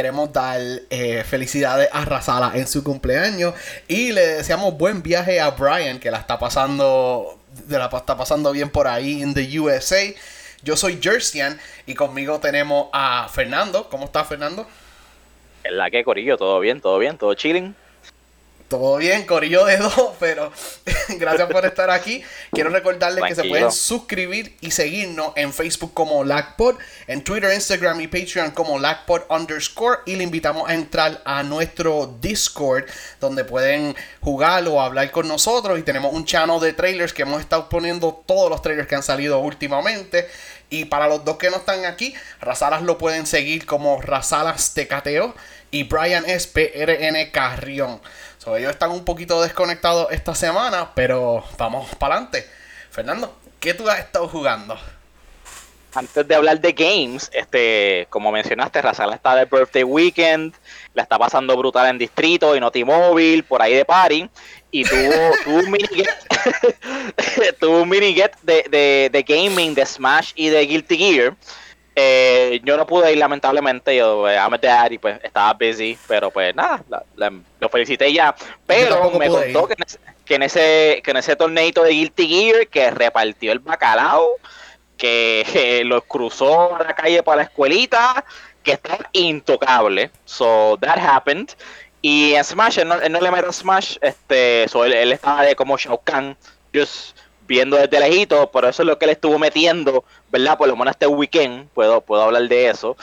[0.00, 0.58] queremos dar
[0.88, 3.52] eh, felicidades a Razala en su cumpleaños
[3.86, 8.50] y le deseamos buen viaje a Brian que la está pasando, de la está pasando
[8.52, 10.00] bien por ahí en the USA.
[10.62, 13.90] Yo soy Jersian y conmigo tenemos a Fernando.
[13.90, 14.66] ¿Cómo está Fernando?
[15.64, 17.76] En la que Corillo, todo bien, todo bien, todo chilling.
[18.70, 20.52] Todo bien, Corillo de dos, pero
[21.18, 22.22] gracias por estar aquí.
[22.52, 26.76] Quiero recordarles que se pueden suscribir y seguirnos en Facebook como LACPod,
[27.08, 30.02] en Twitter, Instagram y Patreon como LACPod underscore.
[30.06, 32.84] Y le invitamos a entrar a nuestro Discord,
[33.18, 35.76] donde pueden jugar o hablar con nosotros.
[35.76, 39.02] Y tenemos un channel de trailers que hemos estado poniendo todos los trailers que han
[39.02, 40.28] salido últimamente.
[40.72, 45.34] Y para los dos que no están aquí, Razalas lo pueden seguir como Razalas Tecateo
[45.72, 48.00] y Brian es PRN Carrión.
[48.42, 52.48] So, ellos están un poquito desconectados esta semana, pero vamos para adelante.
[52.90, 54.78] Fernando, ¿qué tú has estado jugando?
[55.94, 60.54] Antes de hablar de games, este, como mencionaste, Razala está de birthday weekend,
[60.94, 64.30] la está pasando brutal en Distrito y Notimóvil, por ahí de party,
[64.70, 69.84] y tuvo, tuvo un mini get, tuvo un mini get de, de, de gaming, de
[69.84, 71.36] Smash y de Guilty Gear.
[72.02, 76.30] Eh, yo no pude ir lamentablemente, yo eh, I'm a y pues estaba busy, pero
[76.30, 76.82] pues nada,
[77.60, 78.34] lo felicité ya.
[78.66, 82.26] Pero me contó que en, ese, que en, ese, que en ese torneito de Guilty
[82.26, 84.36] Gear que repartió el bacalao,
[84.96, 88.24] que los cruzó a la calle para la escuelita,
[88.62, 90.10] que está intocable.
[90.24, 91.50] So that happened.
[92.00, 96.00] Y en Smash, él no, le metió Smash, este, so él, estaba de como Shao
[96.02, 96.34] Kahn,
[96.74, 97.14] just
[97.50, 100.56] viendo desde lejito, pero eso es lo que le estuvo metiendo, ¿verdad?
[100.56, 102.96] Por lo menos este weekend, puedo, puedo hablar de eso.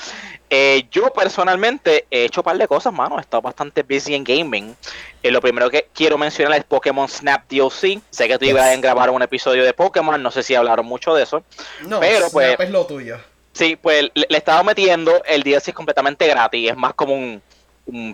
[0.49, 4.23] Eh, yo personalmente he hecho un par de cosas, mano, he estado bastante busy en
[4.23, 4.73] gaming.
[5.21, 7.99] Eh, lo primero que quiero mencionar es Pokémon Snap DLC.
[8.09, 11.13] Sé que tú ibas a grabar un episodio de Pokémon, no sé si hablaron mucho
[11.13, 11.43] de eso.
[11.85, 12.57] No, pero pues...
[12.57, 13.17] es lo tuyo.
[13.51, 17.41] Sí, pues le, he estado metiendo, el DLC es completamente gratis, es más como un,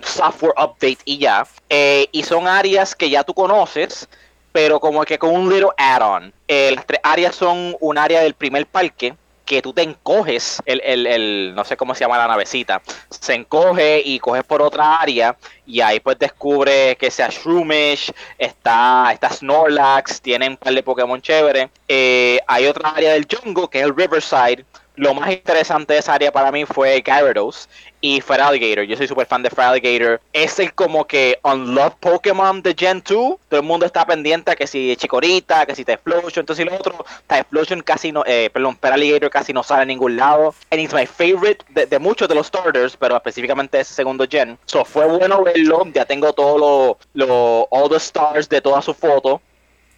[0.02, 1.46] software update y ya.
[1.68, 4.08] Eh, y son áreas que ya tú conoces,
[4.54, 6.32] pero como que con un little add-on.
[6.46, 9.12] Eh, las tres áreas son un área del primer parque,
[9.44, 13.34] que tú te encoges, el, el, el, no sé cómo se llama la navecita, se
[13.34, 19.28] encoge y coges por otra área y ahí pues descubre que sea Shroomish, está, está
[19.30, 21.70] Snorlax, tienen un par de Pokémon chévere.
[21.88, 24.64] Eh, hay otra área del jungle que es el Riverside,
[24.96, 27.68] lo más interesante de esa área para mí fue Gyarados
[28.00, 28.82] y Feraligatr.
[28.82, 30.20] Yo soy súper fan de Feraligatr.
[30.32, 33.06] Es el como que Unloved Pokémon de Gen 2.
[33.06, 36.76] Todo el mundo está pendiente a que si Chikorita, que si Typhlosion, entonces y lo
[36.76, 37.04] otro.
[37.26, 40.54] Typhlosion casi no, eh, perdón, Feraligatr casi no sale a ningún lado.
[40.70, 44.58] And it's my favorite de, muchos de los starters, pero específicamente ese segundo gen.
[44.66, 45.86] So fue bueno verlo.
[45.92, 49.40] Ya tengo todo lo, lo all the stars de toda su foto.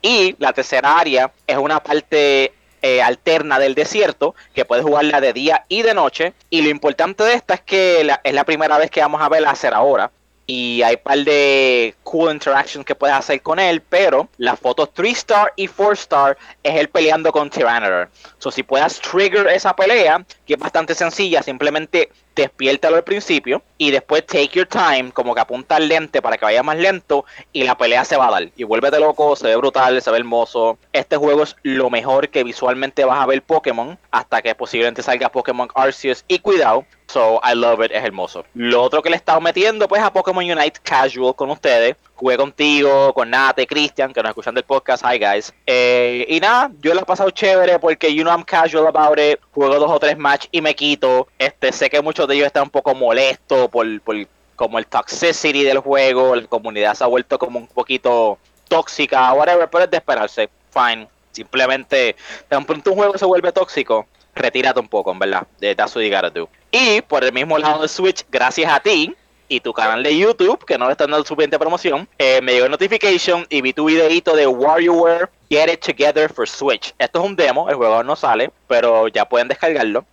[0.01, 2.53] Y la tercera área es una parte
[2.83, 6.35] eh, alterna del desierto, que puedes jugarla de día y de noche.
[6.51, 9.51] Y lo importante de esta es que es la primera vez que vamos a verla
[9.51, 10.11] hacer ahora.
[10.49, 14.87] Y hay un par de cool interactions que puedes hacer con él, pero la foto
[14.87, 18.11] 3 star y 4 star es él peleando con Tyranitar.
[18.39, 23.91] So, si puedas trigger esa pelea, que es bastante sencilla, simplemente despiértalo al principio y
[23.91, 27.65] después take your time, como que apunta al lente para que vaya más lento y
[27.65, 28.49] la pelea se va a dar.
[28.57, 30.79] Y vuélvete loco, se ve brutal, se ve hermoso.
[30.93, 35.31] Este juego es lo mejor que visualmente vas a ver Pokémon hasta que posiblemente salga
[35.31, 36.85] Pokémon Arceus y cuidado.
[37.09, 38.45] So I love it, es hermoso.
[38.55, 41.97] Lo otro que le he estado metiendo pues a Pokémon Unite Casual con ustedes.
[42.17, 45.05] Jugué contigo, con Nate, Christian, que nos escuchan del podcast.
[45.05, 45.53] Hi guys.
[45.67, 49.39] Eh, y nada, yo lo he pasado chévere porque you know I'm casual about it.
[49.53, 51.29] Juego dos o tres matches y me quito.
[51.39, 54.17] Este, sé que muchos de ellos están un poco molestos por, por
[54.57, 56.35] como el toxicity del juego.
[56.35, 58.39] La comunidad se ha vuelto como un poquito
[58.69, 60.49] tóxica, whatever, pero es de esperarse.
[60.73, 61.09] Fine.
[61.33, 62.17] Simplemente,
[62.49, 65.47] tan pronto un juego se vuelve tóxico, retírate un poco, en verdad.
[65.61, 66.49] That's what you gotta do.
[66.71, 69.15] Y por el mismo lado de Switch, gracias a ti
[69.49, 72.69] y tu canal de YouTube, que no le están dando suficiente promoción, eh, me llegó
[72.69, 76.95] notification y vi tu videito de WarioWare Get It Together for Switch.
[76.99, 80.07] Esto es un demo, el juego no sale, pero ya pueden descargarlo.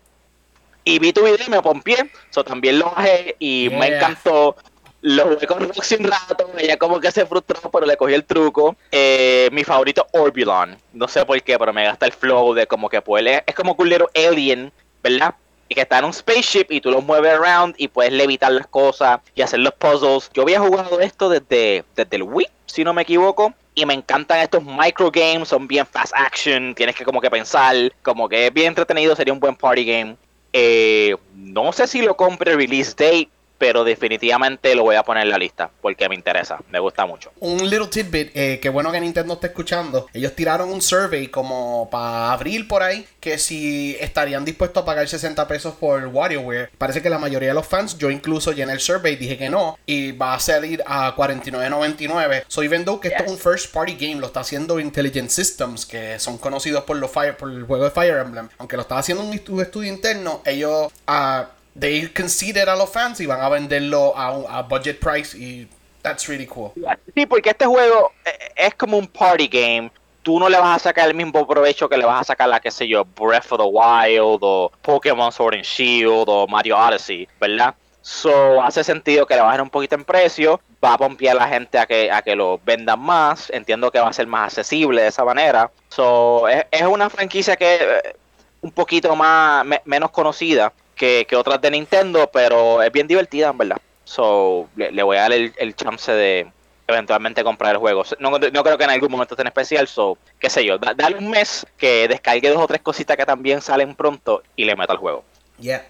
[0.83, 4.55] Y vi tu video y me pompié, so también lo bajé y me encantó.
[5.01, 8.23] Lo jugué con Roxy un rato, ella como que se frustró, pero le cogí el
[8.23, 8.77] truco.
[8.91, 10.77] Eh, mi favorito, Orbulon.
[10.93, 13.43] No sé por qué, pero me gasta el flow de como que puede.
[13.45, 14.71] Es como un little alien,
[15.01, 15.35] ¿verdad?
[15.67, 18.67] Y que está en un spaceship y tú lo mueves around y puedes levitar las
[18.67, 20.29] cosas y hacer los puzzles.
[20.33, 23.53] Yo había jugado esto desde, desde el Wii, si no me equivoco.
[23.75, 27.75] Y me encantan estos micro games, son bien fast action, tienes que como que pensar,
[28.03, 30.15] como que es bien entretenido, sería un buen party game.
[30.53, 33.29] Eh, no sé si lo compre release date,
[33.63, 37.31] pero definitivamente lo voy a poner en la lista porque me interesa, me gusta mucho.
[37.39, 40.07] Un little tidbit, eh, que bueno que Nintendo está escuchando.
[40.13, 45.07] Ellos tiraron un survey como para abril por ahí, que si estarían dispuestos a pagar
[45.07, 46.71] 60 pesos por WarioWare.
[46.77, 49.79] Parece que la mayoría de los fans, yo incluso llené el survey, dije que no,
[49.85, 52.43] y va a salir a 49.99.
[52.49, 56.19] Soy vendo que esto es un first party game, lo está haciendo Intelligent Systems, que
[56.19, 58.49] son conocidos por, los Fire, por el juego de Fire Emblem.
[58.57, 60.91] Aunque lo está haciendo un estudio interno, ellos...
[61.07, 65.67] Uh, they conceded a los fans y van a venderlo a, a budget price y
[66.01, 66.71] that's really cool.
[67.15, 69.91] Sí, porque este juego eh, es como un party game.
[70.21, 72.59] Tú no le vas a sacar el mismo provecho que le vas a sacar a,
[72.59, 77.27] qué sé yo, Breath of the Wild o Pokémon Sword and Shield o Mario Odyssey,
[77.41, 77.75] ¿verdad?
[78.01, 81.47] So, hace sentido que le bajen un poquito en precio, va a pompear a la
[81.47, 85.01] gente a que, a que lo vendan más, entiendo que va a ser más accesible
[85.01, 85.71] de esa manera.
[85.89, 88.15] So, es, es una franquicia que eh,
[88.61, 93.77] un poquito más menos conocida, que, otras de Nintendo, pero es bien divertida, en verdad.
[94.03, 96.51] So, le, voy a dar el, chance de
[96.87, 98.03] eventualmente comprar el juego.
[98.19, 101.29] No, creo que en algún momento esté en especial, so, qué sé yo, dale un
[101.29, 104.99] mes que descargue dos o tres cositas que también salen pronto y le meta el
[104.99, 105.23] juego.
[105.59, 105.85] Yeah.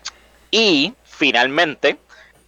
[0.51, 1.97] Y finalmente,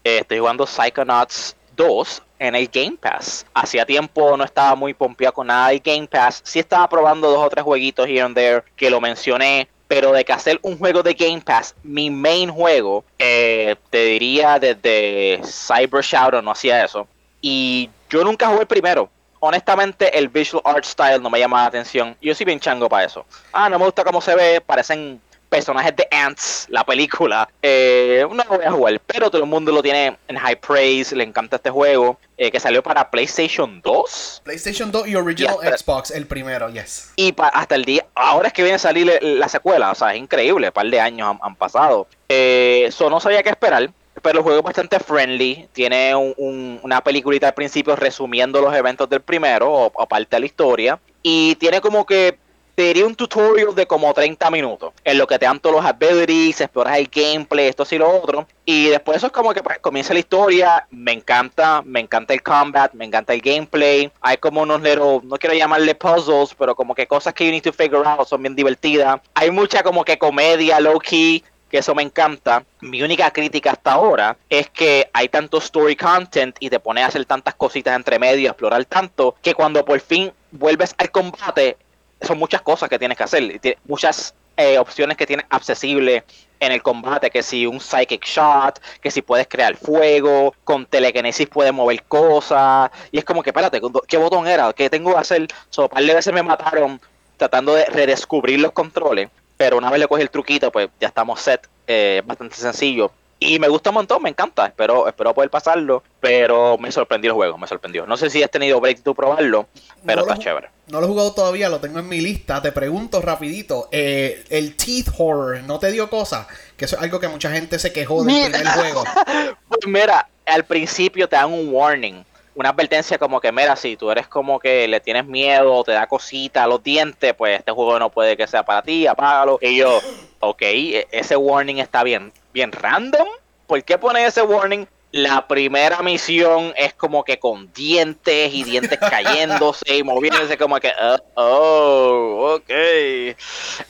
[0.03, 3.45] eh, estoy jugando Psychonauts 2 en el Game Pass.
[3.53, 6.41] Hacía tiempo no estaba muy pompeado con nada del Game Pass.
[6.43, 10.25] Sí estaba probando dos o tres jueguitos here and there que lo mencioné pero de
[10.25, 16.03] que hacer un juego de Game Pass, mi main juego, eh, te diría desde Cyber
[16.03, 17.07] Shadow no hacía eso.
[17.41, 19.09] Y yo nunca jugué primero.
[19.39, 22.17] Honestamente, el visual art style no me llama la atención.
[22.19, 23.25] Yo soy bien chango para eso.
[23.53, 27.47] Ah, no me gusta cómo se ve, parecen personajes de Ants, la película.
[27.61, 31.15] Eh, no lo voy a jugar, pero todo el mundo lo tiene en high praise,
[31.15, 34.41] le encanta este juego, eh, que salió para PlayStation 2.
[34.43, 37.13] PlayStation 2 y Original Xbox, el primero, yes.
[37.15, 40.19] Y hasta el día, ahora es que viene a salir la secuela, o sea, es
[40.19, 42.07] increíble, un par de años han, pasado.
[42.29, 43.91] Eh, no sabía qué esperar.
[44.21, 45.67] Pero el juego es bastante friendly.
[45.73, 50.45] Tiene una peliculita al principio resumiendo los eventos del primero, o, o parte de la
[50.45, 50.99] historia.
[51.21, 52.39] Y tiene como que
[52.75, 55.85] te diría un tutorial de como 30 minutos, en lo que te dan todos los
[55.85, 58.47] abilities, exploras el gameplay, esto y lo otro.
[58.65, 62.43] Y después eso es como que pues, comienza la historia, me encanta, me encanta el
[62.43, 64.11] combat, me encanta el gameplay.
[64.21, 67.63] Hay como unos little, no quiero llamarle puzzles, pero como que cosas que you need
[67.63, 69.21] to figure out son bien divertidas.
[69.35, 72.65] Hay mucha como que comedia low key, que eso me encanta.
[72.81, 77.07] Mi única crítica hasta ahora es que hay tanto story content y te pone a
[77.07, 81.77] hacer tantas cositas entre medio, explorar tanto, que cuando por fin vuelves al combate,
[82.21, 86.23] son muchas cosas que tienes que hacer, muchas eh, opciones que tienes accesibles
[86.59, 91.47] en el combate, que si un psychic shot, que si puedes crear fuego, con telekinesis
[91.47, 94.71] puedes mover cosas, y es como que, espérate, ¿qué botón era?
[94.73, 95.47] ¿Qué tengo que hacer?
[95.69, 97.01] So, par de veces me mataron
[97.37, 101.41] tratando de redescubrir los controles, pero una vez le cogí el truquito, pues ya estamos
[101.41, 103.11] set, eh, bastante sencillo.
[103.39, 104.65] Y me gusta un montón, me encanta.
[104.65, 106.03] Espero, espero poder pasarlo.
[106.21, 108.05] Pero me sorprendió el juego, me sorprendió.
[108.05, 109.67] No sé si has tenido break de probarlo,
[110.05, 110.69] pero está chévere.
[110.87, 112.61] No lo he jugado todavía, lo tengo en mi lista.
[112.61, 113.89] Te pregunto rapidito.
[113.91, 116.47] Eh, el Teeth Horror, ¿no te dio cosa?
[116.77, 119.03] Que eso es algo que mucha gente se quejó del primer juego.
[119.67, 122.23] pues mira, al principio te dan un warning.
[122.55, 126.07] Una advertencia como que, mira, si tú eres como que le tienes miedo, te da
[126.07, 129.59] cosita a los dientes, pues este juego no puede que sea para ti, apágalo.
[129.61, 129.99] Y yo,
[130.39, 133.27] ok, e-, ese warning está bien bien random.
[133.67, 134.87] ¿Por qué pone ese warning?
[135.11, 140.91] La primera misión es como que con dientes y dientes cayéndose y moviéndose como que,
[141.01, 142.71] oh, oh, ok.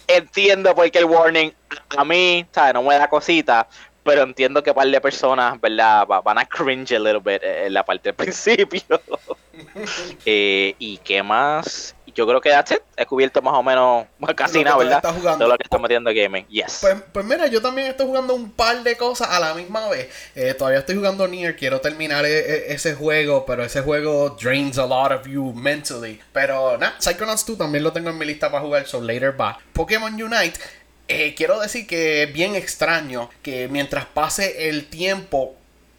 [0.07, 1.53] Entiendo por qué el warning
[1.95, 2.73] a mí, ¿sabes?
[2.73, 3.67] No me da cosita,
[4.03, 6.07] pero entiendo que un par de personas, ¿verdad?
[6.07, 8.81] Van a cringe a little bit en la parte del principio.
[10.25, 11.95] Eh, ¿Y qué más?
[12.15, 12.79] Yo creo que that's it.
[12.97, 15.01] He cubierto más o menos casi nada, ¿verdad?
[15.01, 16.47] Todo lo que está metiendo gaming.
[16.47, 16.79] Yes.
[16.81, 20.09] Pues, pues, mira, yo también estoy jugando un par de cosas a la misma vez.
[20.33, 24.77] Eh, todavía estoy jugando Nier, quiero terminar e, e, ese juego, pero ese juego drains
[24.77, 26.21] a lot of you mentally.
[26.31, 29.59] Pero nada, Psychonauts 2 también lo tengo en mi lista para jugar, so later va.
[29.73, 30.59] Pokémon Unite.
[31.07, 35.55] Eh, quiero decir que es bien extraño que mientras pase el tiempo,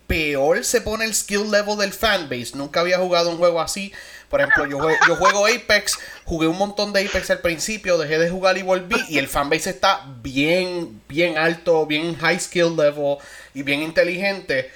[0.07, 2.53] peor se pone el skill level del fanbase.
[2.55, 3.93] Nunca había jugado un juego así.
[4.29, 8.19] Por ejemplo, yo juego, yo juego Apex, jugué un montón de Apex al principio, dejé
[8.19, 8.97] de jugar y volví.
[9.09, 13.19] Y el fanbase está bien, bien alto, bien high skill level
[13.55, 14.71] y bien inteligente.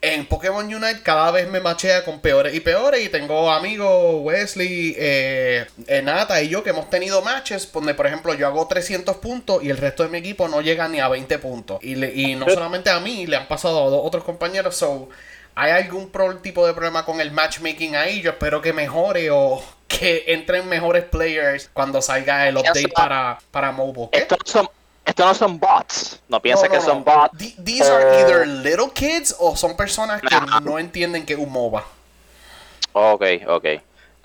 [0.00, 3.04] En Pokémon Unite cada vez me machea con peores y peores.
[3.04, 5.66] Y tengo amigos, Wesley, eh,
[6.02, 9.70] Nata y yo, que hemos tenido matches donde, por ejemplo, yo hago 300 puntos y
[9.70, 11.78] el resto de mi equipo no llega ni a 20 puntos.
[11.82, 14.76] Y, y no solamente a mí, le han pasado a otros compañeros.
[14.76, 15.08] So,
[15.54, 18.22] ¿Hay algún tipo de problema con el matchmaking ahí?
[18.22, 23.70] Yo espero que mejore o que entren mejores players cuando salga el update para, para
[23.72, 24.08] mobile.
[24.12, 24.68] Estos son,
[25.04, 26.20] esto no son bots.
[26.28, 27.36] No piensa que son bots.
[27.62, 31.84] these are either little kids o son personas que no entienden que es un MOBA.
[32.94, 33.66] Ok, ok.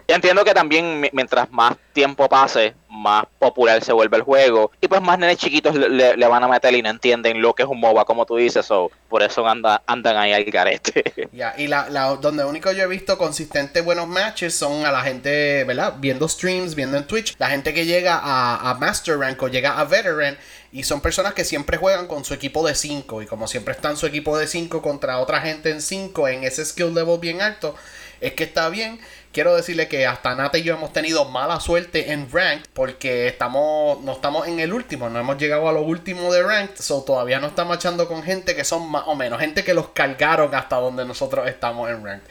[0.07, 4.71] Entiendo que también mientras más tiempo pase, más popular se vuelve el juego.
[4.81, 7.69] Y pues más nenes chiquitos le, van a meter y no entienden lo que es
[7.69, 8.69] un MOBA, como tú dices.
[8.71, 11.13] o por eso anda, andan ahí al garete.
[11.33, 15.01] Ya, y la, la, donde único yo he visto consistentes buenos matches son a la
[15.01, 15.95] gente, ¿verdad?
[15.99, 17.35] Viendo streams, viendo en Twitch.
[17.37, 20.37] La gente que llega a, a Master Rank o llega a Veteran.
[20.71, 23.21] Y son personas que siempre juegan con su equipo de 5.
[23.21, 26.65] Y como siempre están su equipo de 5 contra otra gente en 5 en ese
[26.65, 27.75] skill level bien alto
[28.21, 28.99] es que está bien.
[29.37, 34.01] Quiero decirle que hasta Nata y yo hemos tenido mala suerte en Ranked porque estamos,
[34.01, 37.39] no estamos en el último, no hemos llegado a lo último de Ranked, so todavía
[37.39, 40.77] no estamos marchando con gente que son más o menos, gente que los cargaron hasta
[40.77, 42.27] donde nosotros estamos en Ranked.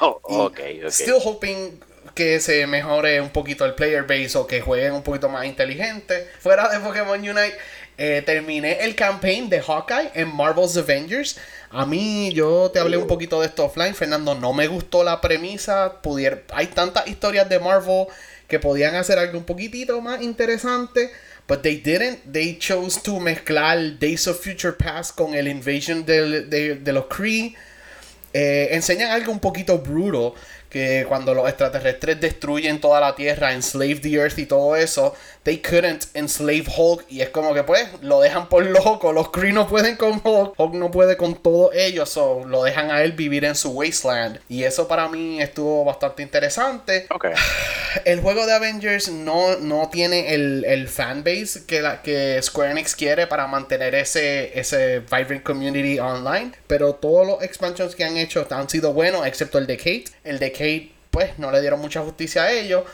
[0.00, 1.80] Oh, okay, Still hoping
[2.14, 6.28] que se mejore un poquito el player base o que jueguen un poquito más inteligente.
[6.40, 7.56] Fuera de Pokémon Unite,
[8.02, 11.36] eh, terminé el campaign de Hawkeye en Marvel's Avengers.
[11.68, 14.34] A mí, yo te hablé un poquito de esto offline, Fernando.
[14.34, 16.00] No me gustó la premisa.
[16.54, 18.06] hay tantas historias de Marvel
[18.48, 21.10] que podían hacer algo un poquitito más interesante.
[21.46, 22.32] But they didn't.
[22.32, 27.54] They chose to mezclar Days of Future Past con el Invasion de, los Kree.
[28.32, 30.34] Eh, enseñan algo un poquito bruto
[30.70, 35.58] que cuando los extraterrestres destruyen toda la Tierra, enslave the Earth y todo eso, they
[35.58, 39.66] couldn't enslave Hulk y es como que pues lo dejan por loco, los Kree no
[39.66, 43.44] pueden con Hulk, Hulk no puede con todos ellos, so lo dejan a él vivir
[43.44, 47.06] en su wasteland y eso para mí estuvo bastante interesante.
[47.10, 47.32] Okay.
[48.04, 52.94] El juego de Avengers no, no tiene el, el fanbase que, la, que Square Enix
[52.94, 58.46] quiere para mantener ese, ese vibrant community online, pero todos los expansions que han hecho
[58.50, 60.04] han sido buenos excepto el de Kate.
[60.22, 62.84] El de Kate pues no le dieron mucha justicia a ellos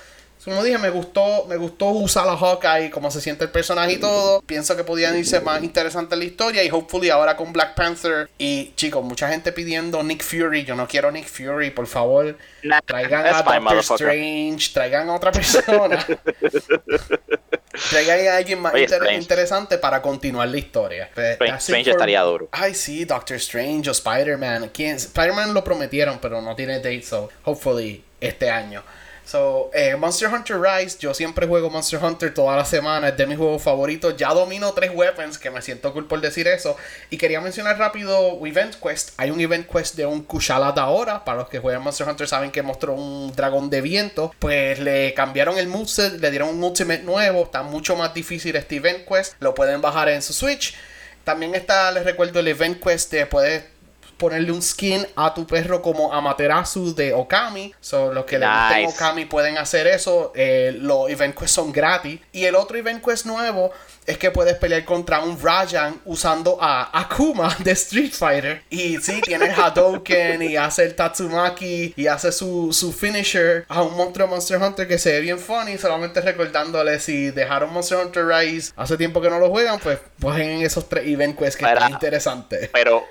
[0.47, 3.97] como dije, me gustó, me gustó usar a Hawkeye, cómo se siente el personaje y
[3.97, 4.43] todo.
[4.43, 8.31] Pienso que podían irse más interesante la historia y hopefully ahora con Black Panther.
[8.39, 10.65] Y chicos, mucha gente pidiendo Nick Fury.
[10.65, 12.39] Yo no quiero Nick Fury, por favor.
[12.85, 16.07] traigan a Doctor Strange, traigan a otra persona.
[17.91, 18.73] traigan a alguien más
[19.11, 21.11] interesante para continuar la historia.
[21.59, 22.49] Strange, estaría duro.
[22.53, 24.71] Ay, sí, Doctor Strange o Spider-Man.
[24.73, 28.85] Spider-Man lo prometieron, pero no tiene date, so hopefully este año.
[29.27, 33.27] So, eh, Monster Hunter Rise, yo siempre juego Monster Hunter toda la semana, es de
[33.27, 34.17] mis juegos favoritos.
[34.17, 36.77] Ya domino tres weapons, que me siento cool por decir eso.
[37.11, 39.11] Y quería mencionar rápido Event Quest.
[39.17, 41.25] Hay un Event Quest de un Kushala ahora.
[41.25, 44.33] Para los que juegan Monster Hunter saben que mostró un dragón de viento.
[44.39, 47.43] Pues le cambiaron el moveset, le dieron un ultimate nuevo.
[47.43, 49.35] Está mucho más difícil este Event Quest.
[49.41, 50.77] Lo pueden bajar en su Switch.
[51.25, 53.65] También está, les recuerdo, el Event Quest de puedes
[54.17, 57.75] ponerle un skin a tu perro como Amaterasu de Okami.
[57.81, 60.33] So, los que le gusten Okami pueden hacer eso.
[60.35, 62.21] Eh, los event quests son gratis.
[62.33, 63.73] Y el otro event quest nuevo
[64.07, 68.63] es que puedes pelear contra un Rajan usando a Akuma de Street Fighter.
[68.71, 73.97] Y sí, tiene Hadouken y hace el Tatsumaki y hace su, su finisher a un
[73.97, 75.77] monstruo Monster Hunter que se ve bien funny.
[75.79, 79.99] Solamente recordándole si dejaron Monster Hunter Rise hace tiempo que no lo juegan, pues
[80.39, 82.71] en esos tres event quests que están interesantes.
[82.73, 83.05] Pero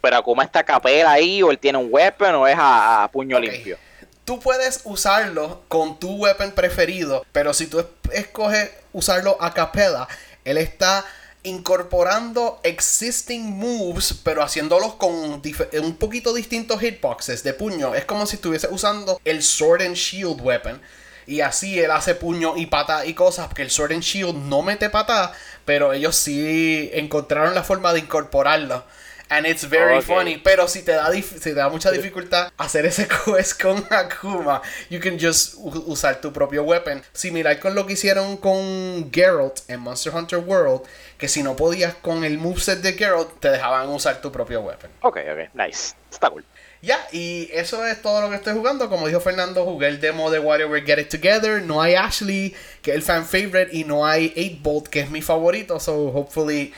[0.00, 3.78] pero como está capela ahí, o él tiene un weapon, o es a, puño limpio.
[4.24, 10.08] Tú puedes usarlo con tu weapon preferido, pero si tú escoges usarlo a capela,
[10.44, 11.04] él está
[11.42, 17.94] incorporando existing moves, pero haciéndolos con un poquito distintos hitboxes de puño.
[17.94, 20.80] Es como si estuviese usando el Sword and Shield weapon.
[21.26, 24.62] Y así él hace puño y pata y cosas, porque el Sword and Shield no
[24.62, 25.32] mete pata,
[25.64, 28.84] pero ellos sí encontraron la forma de incorporarlo.
[29.30, 30.38] And it's very funny.
[30.38, 34.60] Pero si te, da si te da mucha dificultad hacer ese quest con Akuma,
[34.90, 37.00] you can just usar tu propio weapon.
[37.12, 40.82] Similar con lo que hicieron con Geralt en Monster Hunter World,
[41.16, 44.90] que si no podías con el moveset de Geralt, te dejaban usar tu propio weapon.
[45.02, 45.94] Ok, ok, nice.
[46.10, 46.44] Está cool.
[46.82, 48.88] Ya, y eso es todo lo que estoy jugando.
[48.88, 51.62] Como dijo Fernando, jugué el demo de Whatever Get It Together.
[51.62, 55.20] No hay Ashley, que es el fan favorite, y no hay 8-Bolt, que es mi
[55.22, 55.78] favorito.
[55.78, 56.72] So, hopefully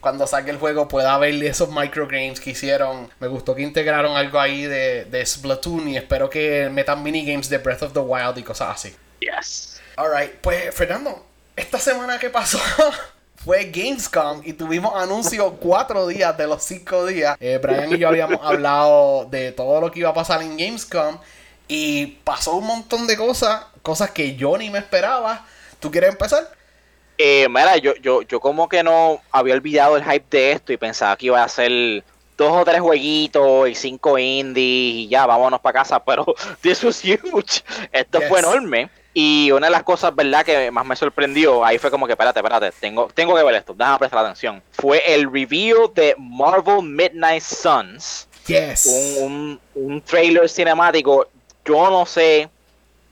[0.00, 3.10] cuando saque el juego pueda ver esos microgames que hicieron.
[3.20, 7.58] Me gustó que integraron algo ahí de, de Splatoon y espero que metan minigames de
[7.58, 8.94] Breath of the Wild y cosas así.
[9.20, 9.80] Yes.
[9.96, 11.26] Alright, pues Fernando,
[11.56, 12.60] esta semana que pasó
[13.36, 17.36] fue Gamescom y tuvimos anuncio cuatro días de los cinco días.
[17.40, 21.18] Eh, Brian y yo habíamos hablado de todo lo que iba a pasar en Gamescom
[21.66, 25.44] y pasó un montón de cosas, cosas que yo ni me esperaba.
[25.80, 26.57] ¿Tú quieres empezar?
[27.18, 30.76] Eh, mira, yo, yo, yo como que no había olvidado el hype de esto y
[30.76, 32.04] pensaba que iba a ser
[32.36, 36.24] dos o tres jueguitos y cinco indies y ya, vámonos para casa, pero
[36.62, 37.62] this was huge.
[37.92, 38.88] Esto fue enorme.
[39.12, 42.38] Y una de las cosas, ¿verdad?, que más me sorprendió, ahí fue como que, espérate,
[42.38, 44.62] espérate, tengo, tengo que ver esto, déjame prestar atención.
[44.70, 48.28] Fue el review de Marvel Midnight Suns.
[48.46, 48.86] Yes.
[49.20, 51.26] Un, un, trailer cinemático.
[51.64, 52.48] Yo no sé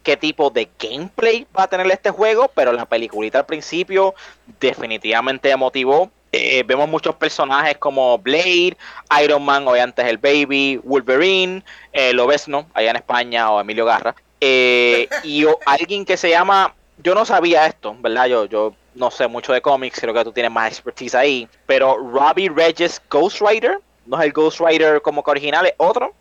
[0.06, 4.14] qué tipo de gameplay va a tener este juego, pero la peliculita al principio
[4.60, 6.12] definitivamente motivó.
[6.30, 8.76] Eh, vemos muchos personajes como Blade,
[9.20, 14.14] Iron Man, hoy antes el Baby, Wolverine, eh, Lobesno, allá en España, o Emilio Garra.
[14.40, 16.72] Eh, y alguien que se llama,
[17.02, 18.26] yo no sabía esto, ¿verdad?
[18.26, 21.96] Yo, yo no sé mucho de cómics, creo que tú tienes más expertise ahí, pero
[21.96, 26.14] Robbie Regis Ghost Rider, no es el Ghost Rider como que original, es otro.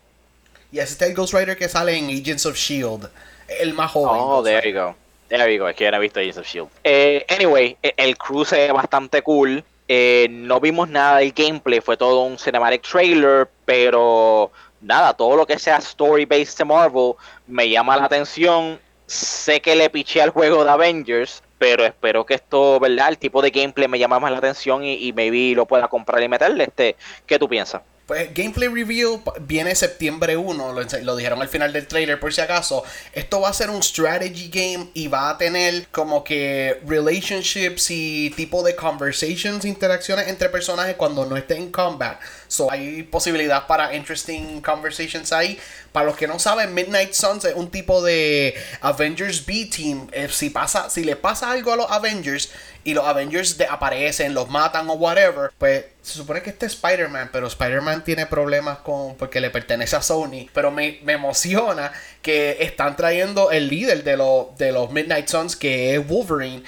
[0.72, 3.08] Y ese está el Ghost Rider que sale en Agents of Shield,
[3.48, 4.20] el más joven.
[4.20, 4.94] Oh, there you go.
[5.28, 6.68] There you go, es que yo no he visto Agents of Shield.
[6.84, 9.64] Eh, anyway, e, el cruce es bastante cool.
[9.88, 14.50] Eh, no vimos nada del gameplay, fue todo un cinematic trailer, pero
[14.80, 17.14] nada, todo lo que sea story-based de Marvel
[17.46, 18.80] me llama la atención.
[19.06, 23.08] Sé que le piché al juego de Avengers, pero espero que esto, ¿verdad?
[23.08, 26.22] El tipo de gameplay me llama más la atención y, y maybe lo pueda comprar
[26.22, 26.64] y meterle.
[26.64, 27.82] Este, ¿Qué tú piensas?
[28.06, 30.72] Pues Gameplay Reveal viene septiembre 1,
[31.02, 32.84] lo, dijeron al final del trailer por si acaso.
[33.12, 38.30] Esto va a ser un strategy game y va a tener como que relationships y
[38.36, 42.20] tipo de conversations, interacciones entre personajes cuando no esté en combat.
[42.48, 45.58] So hay posibilidad para interesting conversations ahí.
[45.92, 50.08] Para los que no saben, Midnight Suns es un tipo de Avengers B Team.
[50.12, 52.50] Eh, si pasa, si le pasa algo a los Avengers
[52.84, 57.30] y los Avengers aparecen, los matan o whatever, pues se supone que este es Spider-Man,
[57.32, 60.48] pero Spider-Man tiene problemas con porque le pertenece a Sony.
[60.52, 64.16] Pero me, emociona que están trayendo el líder de,
[64.58, 66.62] de los Midnight Suns, que es Wolverine.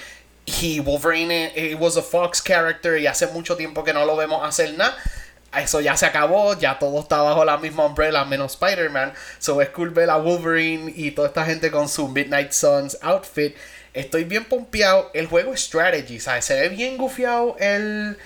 [0.61, 4.45] Y Wolverine eh, was a Fox character y hace mucho tiempo que no lo vemos
[4.47, 4.97] hacer nada
[5.57, 9.13] eso ya se acabó, ya todo está bajo la misma umbrella menos Spider-Man.
[9.39, 13.55] So es cool ver a Wolverine y toda esta gente con su Midnight Suns outfit.
[13.93, 15.09] Estoy bien pompeado.
[15.13, 16.45] El juego es strategy, ¿sabes?
[16.45, 18.17] Se ve bien gufiado el,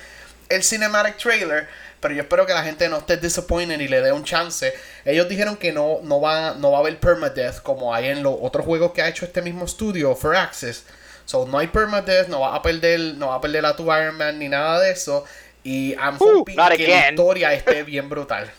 [0.50, 1.68] el cinematic trailer.
[2.02, 4.74] Pero yo espero que la gente no esté disappointed y le dé un chance.
[5.06, 8.36] Ellos dijeron que no, no, va, no va a haber permadeath como hay en los
[8.42, 10.84] otros juegos que ha hecho este mismo estudio, For Access.
[11.24, 14.18] So no hay permadeath, no va a perder, no va a perder a tu Iron
[14.18, 15.24] Man ni nada de eso.
[15.64, 18.52] Y I'm hoping que la historia esté bien brutal.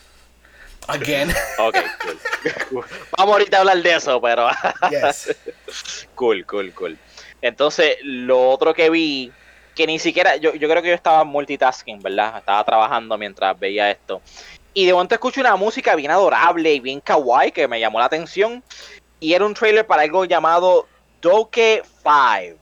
[0.89, 1.31] Again.
[1.59, 1.77] ok,
[2.71, 2.85] cool.
[3.17, 4.49] Vamos ahorita a hablar de eso, pero.
[4.91, 5.35] yes.
[6.15, 6.99] Cool, cool, cool.
[7.43, 9.33] Entonces, lo otro que vi,
[9.75, 10.37] que ni siquiera.
[10.37, 12.39] Yo, yo creo que yo estaba multitasking, ¿verdad?
[12.39, 14.23] Estaba trabajando mientras veía esto.
[14.73, 18.07] Y de momento escucho una música bien adorable y bien kawaii que me llamó la
[18.07, 18.63] atención.
[19.21, 20.87] Y era un trailer para algo llamado
[21.21, 22.59] Doke 5.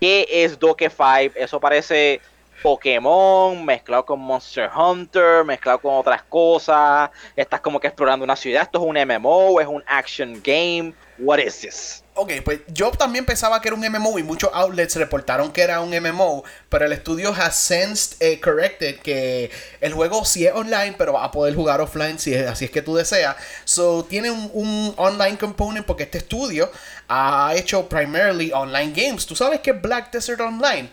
[0.00, 1.34] ¿Qué es Doke 5?
[1.36, 2.20] Eso parece
[2.64, 7.10] Pokémon, mezclado con Monster Hunter, mezclado con otras cosas.
[7.36, 8.62] Estás como que explorando una ciudad.
[8.62, 10.94] Esto es un MMO, es un action game.
[11.18, 12.02] What is this?
[12.14, 15.82] Ok, pues yo también pensaba que era un MMO y muchos outlets reportaron que era
[15.82, 19.50] un MMO, pero el estudio has sensed eh, corrected que
[19.82, 22.70] el juego sí es online, pero va a poder jugar offline si es, así es
[22.70, 23.36] que tú deseas.
[23.66, 26.72] So tiene un, un online component porque este estudio
[27.08, 29.26] ha hecho primarily online games.
[29.26, 30.88] ¿Tú sabes que Black Desert Online?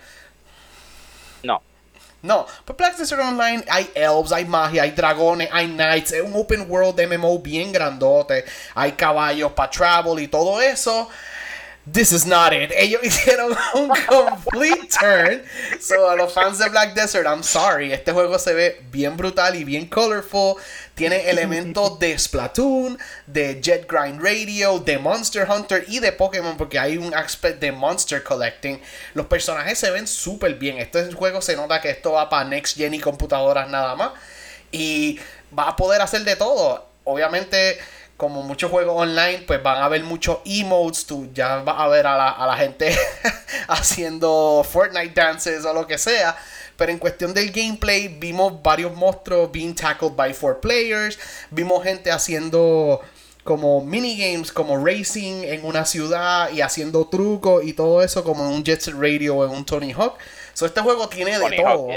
[2.24, 2.32] No.
[2.32, 6.66] No, pues Desert Online hay elves, hay magia, hay dragones, hay knights, es un open
[6.70, 11.10] world MMO bien grandote, hay caballos para travel y todo eso.
[11.86, 12.72] This is not it.
[12.78, 15.42] Ellos hicieron un complete turn.
[15.80, 17.92] So, a los fans de Black Desert, I'm sorry.
[17.92, 20.58] Este juego se ve bien brutal y bien colorful.
[20.94, 26.78] Tiene elementos de Splatoon, de Jet Grind Radio, de Monster Hunter y de Pokémon, porque
[26.78, 28.80] hay un aspect de Monster Collecting.
[29.16, 30.78] Los personajes se ven súper bien.
[30.78, 34.12] Este juego se nota que esto va para Next Gen y computadoras nada más.
[34.72, 35.20] Y
[35.58, 36.88] va a poder hacer de todo.
[37.06, 37.80] Obviamente
[38.22, 41.08] como muchos juegos online, pues van a haber muchos emotes.
[41.08, 42.96] Tú ya vas a ver a la, a la gente
[43.68, 46.38] haciendo Fortnite dances o lo que sea.
[46.78, 51.18] Pero en cuestión del gameplay, vimos varios monstruos being tackled by four players.
[51.50, 53.02] Vimos gente haciendo
[53.44, 58.52] como minigames, como racing en una ciudad y haciendo trucos y todo eso como en
[58.52, 60.20] un Jet Set Radio o en un Tony Hawk.
[60.54, 61.88] So, este juego tiene de todo.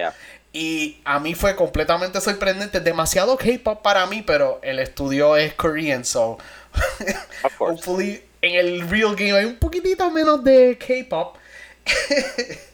[0.52, 2.80] Y a mí fue completamente sorprendente.
[2.80, 6.38] Demasiado K-pop para mí, pero el estudio es Korean, so.
[7.58, 11.36] hopefully en el real game hay un poquitito menos de K-pop.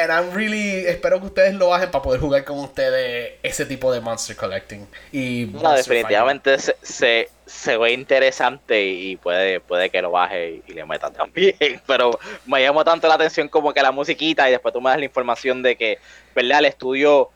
[0.00, 0.86] And I'm really.
[0.86, 4.86] Espero que ustedes lo bajen para poder jugar con ustedes ese tipo de Monster Collecting.
[5.12, 10.84] Y no, definitivamente se, se, ve interesante y puede, puede que lo baje y le
[10.86, 11.54] meta también.
[11.86, 14.98] Pero me llamó tanto la atención como que la musiquita y después tú me das
[14.98, 15.98] la información de que,
[16.34, 16.60] ¿verdad?
[16.60, 17.30] El estudio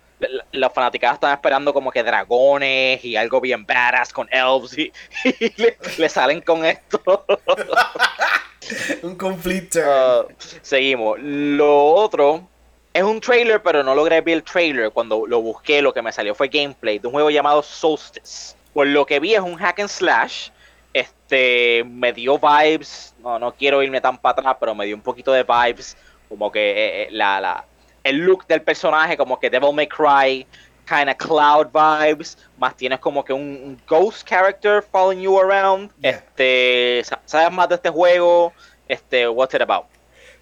[0.53, 4.92] los fanaticados están esperando como que dragones y algo bien badass con elves y,
[5.98, 7.03] le, salen con esto.
[9.03, 10.27] un complete uh,
[10.62, 11.18] seguimos.
[11.20, 12.48] Lo otro
[12.94, 14.92] es un trailer, pero no logré ver el trailer.
[14.92, 18.57] Cuando lo busqué, lo que me salió fue gameplay de un juego llamado Solstice.
[18.72, 20.50] Por lo que vi es un hack and slash.
[20.92, 23.12] Este me dio vibes.
[23.18, 25.96] No, no quiero irme tan para atrás, pero me dio un poquito de vibes.
[26.28, 27.64] Como que eh, eh, la, la,
[28.04, 30.46] el look del personaje, como que Devil May Cry,
[30.87, 32.38] kind of cloud vibes.
[32.59, 35.90] Más tienes como que un, ghost character following you around.
[36.00, 38.52] Este, ¿sabes más de este juego?
[38.87, 39.87] Este, what's it about?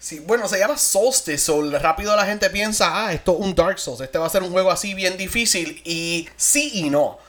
[0.03, 3.79] Sí, bueno, se llama Solstice, so rápido la gente piensa, ah, esto es un Dark
[3.79, 7.19] Souls, este va a ser un juego así bien difícil, y sí y no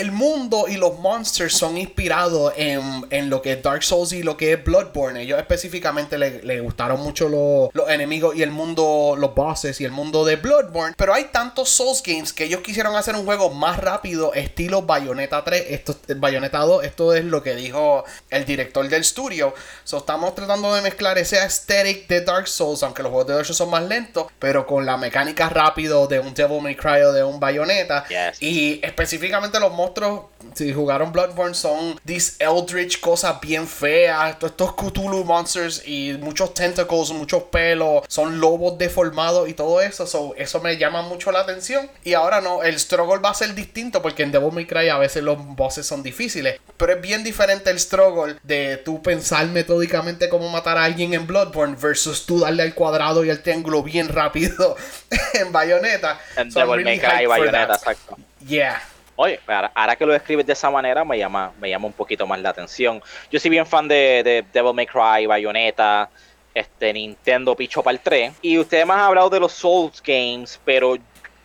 [0.00, 4.36] el mundo y los monsters son inspirados en, lo que es Dark Souls y lo
[4.36, 5.22] que es Bloodborne.
[5.22, 10.24] Ellos específicamente le, gustaron mucho los, enemigos y el mundo, los bosses y el mundo
[10.24, 10.94] de Bloodborne.
[10.96, 15.44] Pero hay tantos Souls games que ellos quisieron hacer un juego más rápido, estilo Bayonetta
[15.44, 16.84] 3, esto, Bayonetta 2.
[16.84, 19.54] Esto es lo que dijo el director del estudio.
[19.84, 23.46] So, estamos tratando de mezclar ese aesthetic de Dark Souls, aunque los juegos de Dark
[23.46, 27.12] Souls son más lentos, pero con la mecánica rápido de un Devil May Cry o
[27.12, 28.04] de un Bayonetta.
[28.40, 30.22] Y específicamente los monstruos,
[30.54, 34.36] si jugaron Bloodborne, son these eldritch cosas bien feas.
[34.42, 40.34] Estos Cthulhu monsters y muchos tentacles, muchos pelos, son lobos deformados y todo eso.
[40.36, 41.88] eso me llama mucho la atención.
[42.04, 44.98] Y ahora no, el struggle va a ser distinto porque en Devil May Cry a
[44.98, 46.60] veces los bosses son difíciles.
[46.76, 51.26] Pero es bien diferente el struggle de tú pensar metódicamente cómo matar a alguien en
[51.26, 54.76] Bloodborne versus tú darle al cuadrado y al triángulo bien rápido
[55.34, 56.20] en Bayonetta.
[56.36, 58.16] En Devil May Cry Bayonetta, exacto.
[58.46, 58.80] Yeah.
[59.16, 62.40] Oye, ahora, que lo escribes de esa manera me llama, me llama un poquito más
[62.40, 63.00] la atención.
[63.30, 66.10] Yo soy bien fan de, Devil May Cry, Bayonetta,
[66.52, 68.32] este, Nintendo Picho para el 3.
[68.42, 70.96] Y ustedes me han hablado de los Souls Games, pero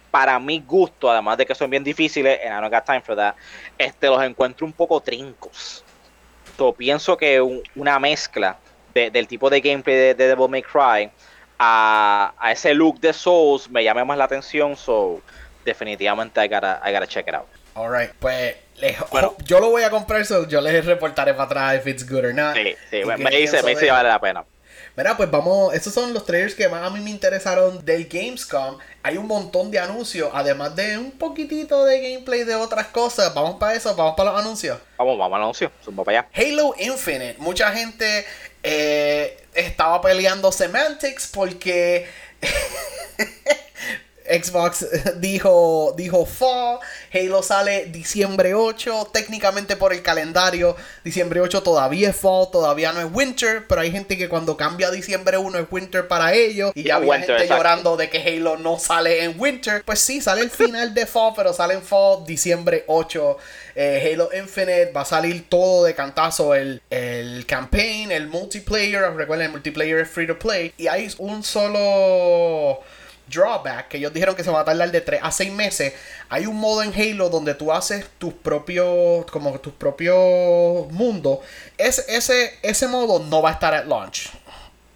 [0.10, 3.15] para mi gusto, además de que son bien difíciles, and I don't got time for
[3.15, 3.36] that,
[3.77, 5.84] este, los encuentro un poco trincos.
[6.58, 7.39] So, pienso que
[7.75, 8.58] una mezcla
[8.93, 11.12] del tipo de gameplay de, Devil May Cry
[11.60, 15.21] a, a, ese look de Souls me llama más la atención, so
[15.63, 17.58] definitivamente I gotta, I gotta check it out.
[17.75, 18.55] Alright, pues
[19.45, 22.55] yo lo voy a comprar, yo les reportaré para atrás if it's good or not.
[22.55, 24.45] Sí, sí, me dice, me dice vale la pena.
[24.95, 28.77] Mira, pues vamos, estos son los trailers que más a mí me interesaron del Gamescom.
[29.03, 33.34] Hay un montón de anuncios, además de un poquitito de gameplay de otras cosas.
[33.34, 34.77] Vamos para eso, vamos para los anuncios.
[34.97, 36.29] Vamos, vamos al anuncio, vamos para allá.
[36.34, 38.25] Halo Infinite, mucha gente
[38.63, 42.10] eh, estaba peleando semantics porque
[44.29, 44.85] Xbox
[45.19, 46.79] dijo, dijo fall,
[47.13, 53.01] Halo sale diciembre 8, técnicamente por el calendario, diciembre 8 todavía es fall, todavía no
[53.01, 56.71] es winter, pero hay gente que cuando cambia a diciembre 1 es winter para ellos,
[56.75, 60.41] y ya había gente llorando de que Halo no sale en winter, pues sí, sale
[60.41, 63.37] el final de fall, pero sale en fall diciembre 8.
[63.75, 69.47] Eh, Halo Infinite va a salir todo de cantazo el, el campaign, el multiplayer, recuerden
[69.47, 72.81] el multiplayer es free to play, y hay un solo
[73.29, 75.93] drawback, que ellos dijeron que se va a tardar de 3 a 6 meses,
[76.29, 81.39] hay un modo en Halo donde tú haces tus propios, como tus propios mundos.
[81.77, 84.29] Ese, ese, ese modo no va a estar at launch.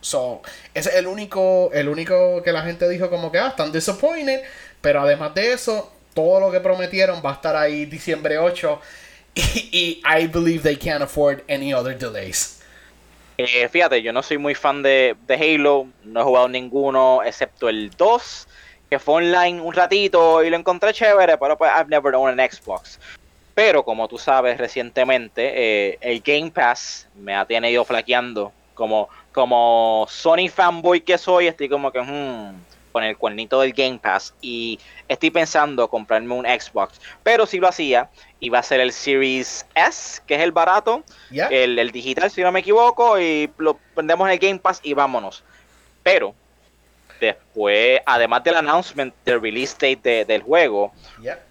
[0.02, 0.41] So,
[0.74, 4.41] ese es el único, el único que la gente dijo como que, ah, están disappointed.
[4.82, 8.80] Pero además de eso, todo lo que prometieron va a estar ahí diciembre 8.
[9.36, 12.60] Y, y I believe they can't afford any other delays.
[13.38, 17.89] Eh, fíjate, yo no soy muy fan de, Halo, no he jugado ninguno excepto el
[17.91, 18.48] 2,
[18.89, 22.50] que fue online un ratito y lo encontré chévere, pero pues I've never owned an
[22.50, 23.00] Xbox.
[23.56, 28.52] Pero como tú sabes, recientemente eh, el Game Pass me ha tenido flaqueando.
[28.74, 32.54] Como, como Sony fanboy que soy, estoy como que, hmm,
[32.93, 37.02] con el cuernito del Game Pass y estoy pensando comprarme un Xbox.
[37.24, 38.10] Pero si lo hacía,
[38.44, 42.60] iba a ser el Series S, que es el barato, el, digital, si no me
[42.60, 45.44] equivoco, y lo prendemos en el Game Pass y vámonos.
[46.04, 46.36] Pero
[47.22, 50.92] después, además del announcement del release date del juego,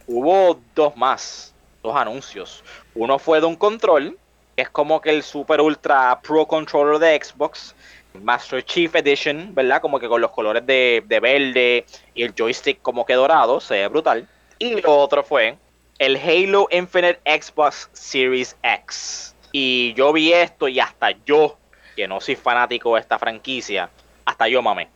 [0.06, 2.62] hubo dos más, dos anuncios.
[2.94, 4.18] Uno fue de un control,
[4.54, 7.74] que es como que el Super Ultra Pro Controller de Xbox,
[8.20, 9.80] Master Chief Edition, ¿verdad?
[9.80, 13.88] Como que con los colores de, verde y el joystick como que dorado, se ve
[13.88, 14.28] brutal.
[14.58, 15.56] Y lo otro fue
[16.02, 19.36] el Halo Infinite Xbox Series X.
[19.52, 21.56] Y yo vi esto y hasta yo,
[21.94, 23.88] que no soy fanático de esta franquicia,
[24.24, 24.88] hasta yo mamé,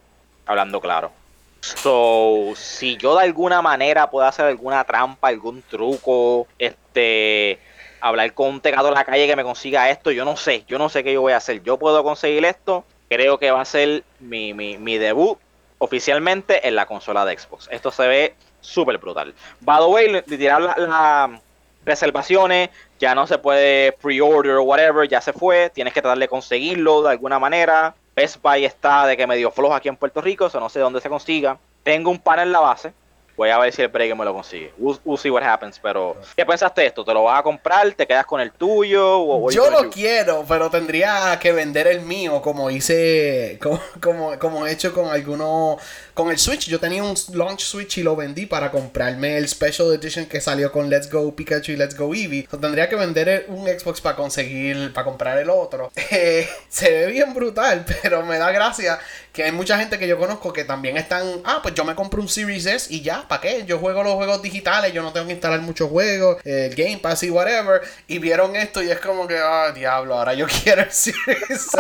[0.47, 1.13] hablando claro.
[1.61, 7.61] So, si yo de alguna manera puedo hacer alguna trampa, algún truco, este,
[8.01, 10.77] hablar con un tecado en la calle que me consiga esto, yo no sé, yo
[10.77, 11.63] no sé qué yo voy a hacer.
[11.63, 15.39] Yo puedo conseguir esto, creo que va a ser mi, mi, debut
[15.79, 17.69] oficialmente en la consola de Xbox.
[17.71, 19.35] Esto se ve súper brutal.
[19.61, 21.41] By the way, tiraron la,
[21.85, 26.29] reservaciones, ya no se puede pre-order o whatever, ya se fue, tienes que tratar de
[26.29, 27.95] conseguirlo de alguna manera.
[28.15, 31.01] Best Buy está de que medio flojo aquí en Puerto Rico, o no sé dónde
[31.01, 31.59] se consiga.
[31.83, 32.93] Tengo un pan en la base,
[33.37, 34.73] Voy a ver si el break me lo consigue.
[34.79, 35.79] We'll, see what happens.
[35.79, 37.05] Pero, ¿qué pensaste esto?
[37.05, 37.93] ¿Te lo vas a comprar?
[37.93, 39.51] ¿Te quedas con el tuyo?
[39.51, 44.73] Yo lo quiero, pero tendría que vender el mío como hice, como, como, como he
[44.73, 45.77] hecho con algunos
[46.17, 49.93] con el Switch, yo tenía un launch Switch y lo vendí para comprarme el Special
[49.93, 52.49] Edition que salió con Let's Go Pikachu y Let's Go Eevee.
[52.59, 55.93] tendría que vender un Xbox para conseguir, para comprar el otro.
[56.19, 58.99] Eh, se ve bien brutal, pero me da gracia
[59.33, 62.23] que hay mucha gente que yo conozco que también están, ah, pues yo me compro
[62.23, 63.65] un Series S y ya, ¿para qué?
[63.67, 67.25] Yo juego los juegos digitales, yo no tengo que instalar muchos juegos, el Game Pass
[67.25, 67.83] y whatever.
[68.07, 71.77] Y vieron esto y es como que, ah, diablo, ahora yo quiero el Series S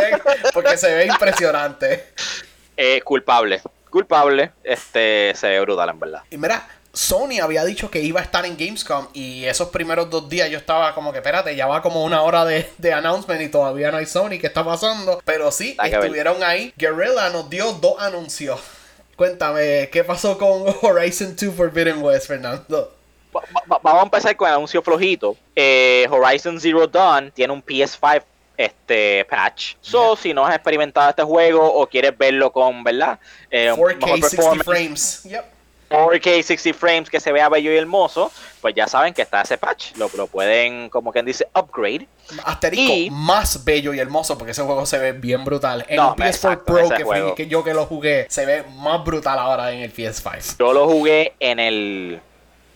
[0.53, 2.09] porque se ve impresionante.
[2.77, 3.63] Eh, culpable
[3.97, 6.23] culpable, este se ve brutal en verdad.
[6.31, 10.29] Y mira, Sony había dicho que iba a estar en Gamescom y esos primeros dos
[10.29, 13.91] días yo estaba como que, espérate, ya va como una hora de, announcement y todavía
[13.91, 15.23] no hay Sony, ¿qué está pasando?
[15.25, 16.75] Pero sí, estuvieron ahí.
[16.77, 18.61] Guerrilla nos dio dos anuncios.
[19.17, 22.93] Cuéntame, ¿qué pasó con Horizon 2 Forbidden West, Fernando?
[23.67, 25.37] vamos a empezar con el anuncio flojito.
[25.55, 28.23] Eh, Horizon Zero Dawn tiene un PS5
[28.57, 29.75] este patch.
[29.81, 33.19] So, si no has experimentado este juego o quieres verlo con, ¿verdad?
[33.51, 35.23] 4K eh, 60 frames.
[35.25, 35.57] Yep.
[35.89, 39.57] 4K 60 frames que se vea bello y hermoso, pues ya saben que está ese
[39.57, 39.95] patch.
[39.97, 42.09] Lo, lo pueden, como quien dice, upgrade.
[42.45, 45.85] Asterisco, más bello y hermoso porque ese juego se ve bien brutal.
[45.89, 49.39] En el PS4 Pro, que, fue, que yo que lo jugué, se ve más brutal
[49.39, 50.57] ahora en el PS5.
[50.59, 52.21] Yo lo jugué en el,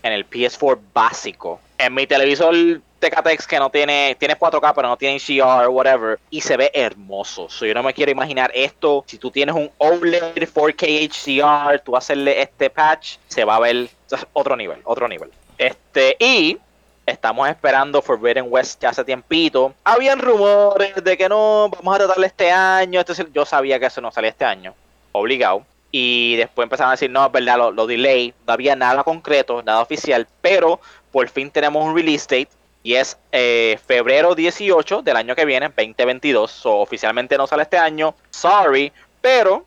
[0.03, 1.59] en el PS4 básico.
[1.77, 2.55] En mi televisor
[3.01, 7.49] Tecatex que no tiene, tiene 4K pero no tiene HDR, whatever, y se ve hermoso.
[7.49, 9.03] So, yo no me quiero imaginar esto.
[9.07, 13.89] Si tú tienes un OLED 4K HDR, tú hacerle este patch, se va a ver
[14.33, 15.31] otro nivel, otro nivel.
[15.57, 16.57] Este, y
[17.05, 19.73] estamos esperando Forbidden West ya hace tiempito.
[19.83, 23.01] Habían rumores de que no, vamos a tratarle este año.
[23.01, 24.75] Este yo sabía que eso no salía este año,
[25.11, 25.65] obligado.
[25.93, 28.33] Y después empezaron a decir, no, es verdad, lo, lo delay.
[28.47, 30.79] No había nada concreto, nada oficial, pero
[31.11, 35.67] por fin tenemos un release date y es eh, febrero 18 del año que viene,
[35.67, 36.49] 2022.
[36.49, 38.15] So, oficialmente no sale este año.
[38.29, 38.91] Sorry,
[39.21, 39.65] pero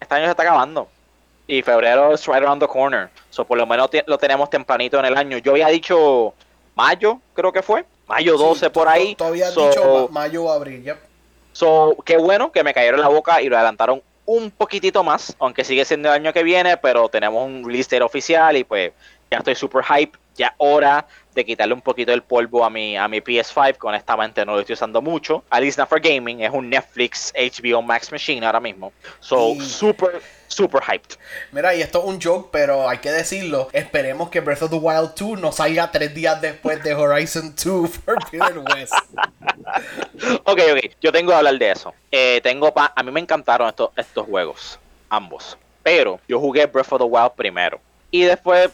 [0.00, 0.88] este año se está acabando.
[1.46, 3.08] Y febrero es right around the corner.
[3.30, 5.38] So, por lo menos lo tenemos tempranito en el año.
[5.38, 6.34] Yo había dicho
[6.74, 7.84] mayo, creo que fue.
[8.08, 9.14] Mayo 12 por ahí.
[9.14, 10.98] Todavía dicho mayo o abril, yep.
[11.52, 15.34] So, qué bueno que me cayeron en la boca y lo adelantaron un poquitito más,
[15.38, 18.92] aunque sigue siendo el año que viene, pero tenemos un release oficial y pues
[19.30, 20.18] ya estoy super hype.
[20.36, 21.06] Ya hora
[21.38, 24.60] de quitarle un poquito el polvo a mi, a mi PS5, que honestamente no lo
[24.60, 25.44] estoy usando mucho.
[25.50, 28.92] Not for gaming, es un Netflix HBO Max Machine ahora mismo.
[29.20, 31.16] So, super, super hyped.
[31.52, 33.68] Mira, y esto es un joke, pero hay que decirlo.
[33.72, 37.90] Esperemos que Breath of the Wild 2 no salga tres días después de Horizon 2
[38.04, 38.94] Forbidden West.
[40.44, 41.94] ok, ok, yo tengo que hablar de eso.
[42.10, 45.56] Eh, tengo a mí me encantaron estos, estos juegos, ambos.
[45.84, 47.80] Pero yo jugué Breath of the Wild primero.
[48.10, 48.70] Y después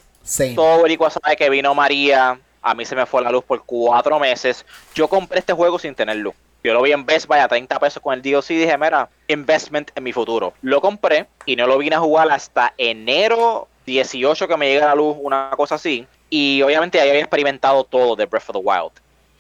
[0.54, 4.18] todo boricua sabe que vino María, a mí se me fue la luz por cuatro
[4.18, 4.64] meses.
[4.94, 6.34] Yo compré este juego sin tener luz.
[6.64, 9.10] Yo lo vi en Best Buy a 30 pesos con el DLC y dije, mira,
[9.28, 10.54] investment en mi futuro.
[10.62, 14.94] Lo compré y no lo vine a jugar hasta enero 18 que me llega la
[14.94, 16.06] luz, una cosa así.
[16.30, 18.92] Y obviamente ahí había experimentado todo de Breath of the Wild.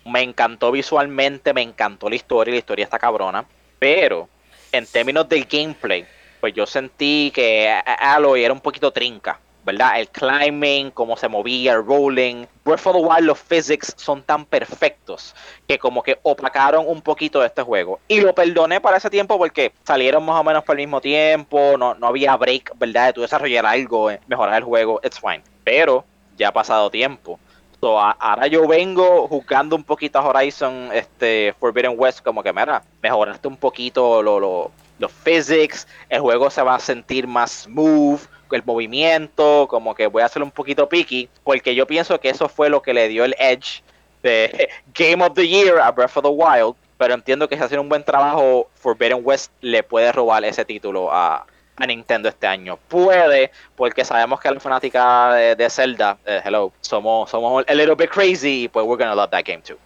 [0.04, 3.46] Me encantó visualmente, me encantó la historia, la historia está cabrona.
[3.78, 4.28] Pero
[4.70, 6.06] en términos del gameplay,
[6.40, 9.40] pues yo sentí que Aloy era un poquito trinca.
[9.64, 9.98] ¿Verdad?
[9.98, 12.46] El climbing, cómo se movía, el rolling.
[12.64, 15.34] Breath of the Wild, los physics son tan perfectos
[15.66, 18.00] que como que opacaron un poquito de este juego.
[18.08, 21.76] Y lo perdoné para ese tiempo porque salieron más o menos por el mismo tiempo,
[21.78, 23.06] no, no había break, ¿verdad?
[23.06, 25.42] De tu desarrollar algo, eh, mejorar el juego, it's fine.
[25.64, 26.04] Pero
[26.36, 27.38] ya ha pasado tiempo.
[27.80, 32.82] So, ahora yo vengo jugando un poquito a Horizon este, Forbidden West, como que, mira,
[33.02, 38.20] mejoraste un poquito lo, los physics, el juego se va a sentir más smooth,
[38.54, 42.48] el movimiento, como que voy a hacer un poquito picky, porque yo pienso que eso
[42.48, 43.82] fue lo que le dio el edge
[44.22, 47.80] de Game of the Year a Breath of the Wild, pero entiendo que si hacen
[47.80, 51.46] un buen trabajo, Forbidden West le puede robar ese título a,
[51.86, 52.78] Nintendo este año.
[52.86, 58.10] Puede, porque sabemos que la fanática de, Zelda, eh, hello, somos, somos a little bit
[58.10, 59.76] crazy, pues we're gonna love that game too.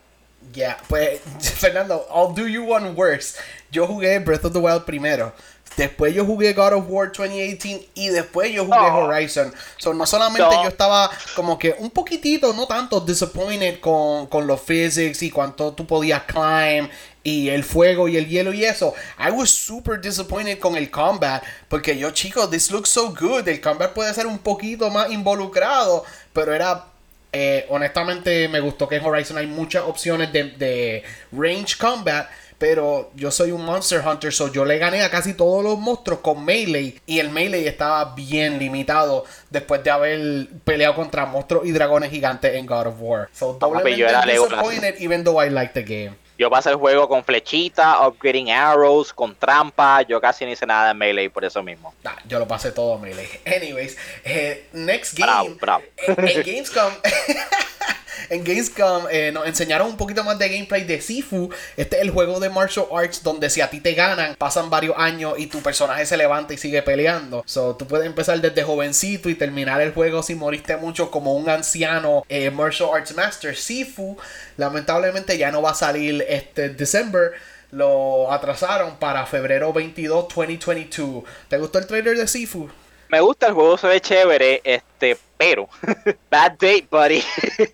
[0.55, 3.39] Yeah, pues Fernando, I'll do you one worse.
[3.71, 5.33] Yo jugué Breath of the Wild primero.
[5.77, 9.05] Después yo jugué God of War 2018 y después yo jugué oh.
[9.05, 9.55] Horizon.
[9.77, 14.61] So, no solamente yo estaba como que un poquitito, no tanto, disappointed con, con los
[14.61, 16.91] physics y cuánto tú podías climb
[17.23, 18.93] y el fuego y el hielo y eso.
[19.19, 23.47] I was super disappointed con el combat porque yo, chicos, this looks so good.
[23.47, 26.87] El combat puede ser un poquito más involucrado, pero era
[27.33, 33.13] Eh, honestamente me gustó que en Horizon hay muchas opciones de, de range combat pero
[33.15, 36.45] yo soy un Monster Hunter, so yo le gané a casi todos los monstruos con
[36.45, 37.01] Melee.
[37.07, 42.55] Y el Melee estaba bien limitado después de haber peleado contra monstruos y dragones gigantes
[42.55, 43.29] en God of War.
[43.33, 46.17] So doblemente disappointed even though I like the game.
[46.39, 50.03] Yo pasé el juego con flechita, upgrading arrows, con trampa.
[50.03, 51.93] Yo casi no hice nada en Melee por eso mismo.
[52.27, 53.41] yo lo pasé todo Melee.
[53.45, 55.57] Anyways, eh, next game.
[55.61, 56.93] Bravo, En, en Gamescom.
[58.29, 61.51] en Gamescom eh, nos enseñaron un poquito más de gameplay de Sifu.
[61.77, 64.97] Este es el juego de martial arts donde si a ti te ganan, pasan varios
[64.99, 67.43] años y tu personaje se levanta y sigue peleando.
[67.47, 71.49] So, tú puedes empezar desde jovencito y terminar el juego si moriste mucho como un
[71.49, 73.57] anciano eh, martial arts master.
[73.57, 74.17] Sifu,
[74.57, 77.33] lamentablemente ya no va a salir este December
[77.71, 81.25] lo atrasaron para febrero 22, 2022.
[81.49, 82.69] ¿Te gustó el trailer de Sifu?
[83.09, 85.69] Me gusta el juego, se ve chévere, este, pero
[86.31, 87.23] bad date, buddy.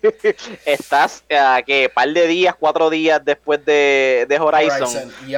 [0.65, 5.11] Estás a que par de días, cuatro días después de, de Horizon.
[5.27, 5.35] E,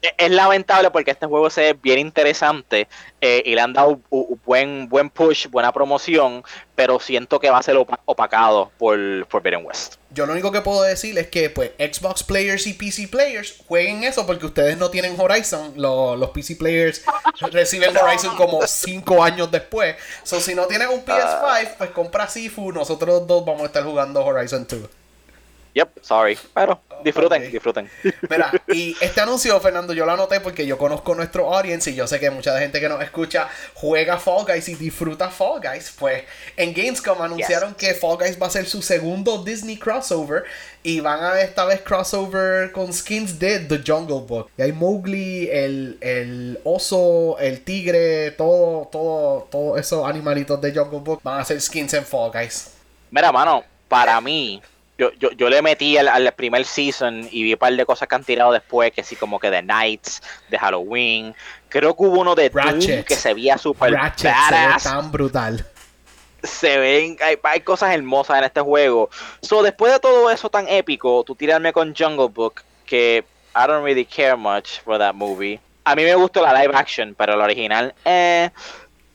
[0.00, 2.88] es lamentable porque este juego se ve bien interesante
[3.20, 7.58] eh, y le han dado un buen, buen push, buena promoción, pero siento que va
[7.58, 9.96] a ser opacado por Forbidden West.
[10.10, 14.04] Yo lo único que puedo decir es que pues Xbox players y PC players jueguen
[14.04, 15.74] eso porque ustedes no tienen Horizon.
[15.76, 17.02] Los, PC players
[17.50, 19.96] reciben Horizon como 5 años después.
[20.22, 22.72] So si no tienes un PS5, pues compra Sifu.
[22.72, 24.80] Nosotros dos vamos a estar jugando Horizon 2.
[25.76, 26.38] Yep, sorry.
[26.54, 27.90] Pero disfruten, disfruten.
[28.30, 32.06] Mira, y este anuncio, Fernando, yo lo anoté porque yo conozco nuestro audience y yo
[32.06, 35.94] sé que mucha gente que nos escucha juega Fall Guys y disfruta Fall Guys.
[35.98, 36.24] Pues
[36.56, 40.44] en Gamescom anunciaron que Fall Guys va a ser su segundo Disney crossover
[40.82, 44.48] y van a esta vez crossover con skins de The Jungle Book.
[44.56, 51.00] Y hay Mowgli, el, el oso, el tigre, todo, todo, todos esos animalitos de Jungle
[51.00, 52.70] Book van a ser skins en Fall Guys.
[53.10, 54.62] Mira, mano, para mí
[54.98, 58.14] yo, yo, yo le metí al, primer season y vi un par de cosas que
[58.14, 61.34] han tirado después, que sí, como que de Nights, de Halloween.
[61.68, 64.82] Creo que hubo uno de Doom que se veía súper badass.
[64.82, 65.66] Se tan brutal.
[66.42, 69.10] Se ven, hay, hay, cosas hermosas en este juego.
[69.42, 73.84] So, después de todo eso tan épico, tú tirarme con Jungle Book, que I don't
[73.84, 75.60] really care much for that movie.
[75.84, 78.50] A mí me gustó la live action, pero la original, eh,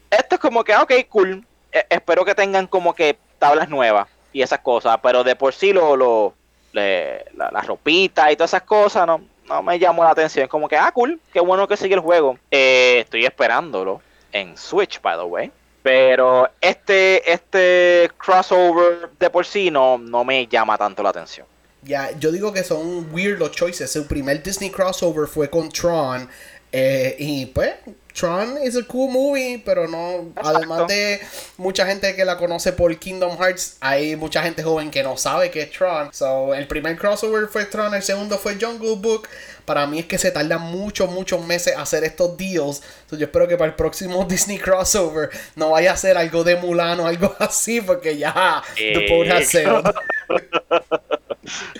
[0.10, 1.46] esto es como que, ok, cool.
[1.72, 5.74] E, espero que tengan como que tablas nuevas y esas cosas, pero de por sí
[5.74, 6.34] lo, lo
[6.74, 10.48] la, ropita y todas esas cosas no, no me llamó la atención.
[10.48, 12.38] Como que, ah, cool, qué bueno que sigue el juego.
[12.50, 15.52] Eh, estoy esperándolo en Switch, by the way.
[15.84, 21.48] Pero este, este crossover de por sí no, no me llama tanto la atención.
[21.84, 23.96] Ya, yo digo que son weird los choices.
[23.96, 26.30] El primer Disney crossover fue con Tron.
[26.72, 27.74] Eh, y pues,
[28.14, 30.32] Tron is a cool movie, pero no.
[30.36, 31.20] Además de
[31.58, 35.50] mucha gente que la conoce por Kingdom Hearts, hay mucha gente joven que no sabe
[35.52, 36.14] que es Tron.
[36.14, 39.28] So, el primer crossover fue Tron, el segundo fue Jungle Book.
[39.66, 42.82] Para mí es que se tarda muchos, muchos meses hacer estos deals.
[43.10, 46.56] So, yo espero que para el próximo Disney crossover no vaya a ser algo de
[46.56, 49.86] Mulan o algo así, porque ya the boat has sailed.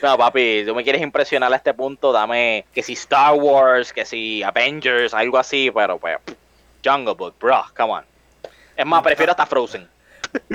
[0.02, 4.06] No, papi, tú me quieres impresionar a este punto, dame que si Star Wars, que
[4.06, 6.18] si Avengers, algo así, pero pues
[6.84, 8.06] Jungle Book, bro, come on.
[8.76, 9.88] Es más, prefiero hasta Frozen.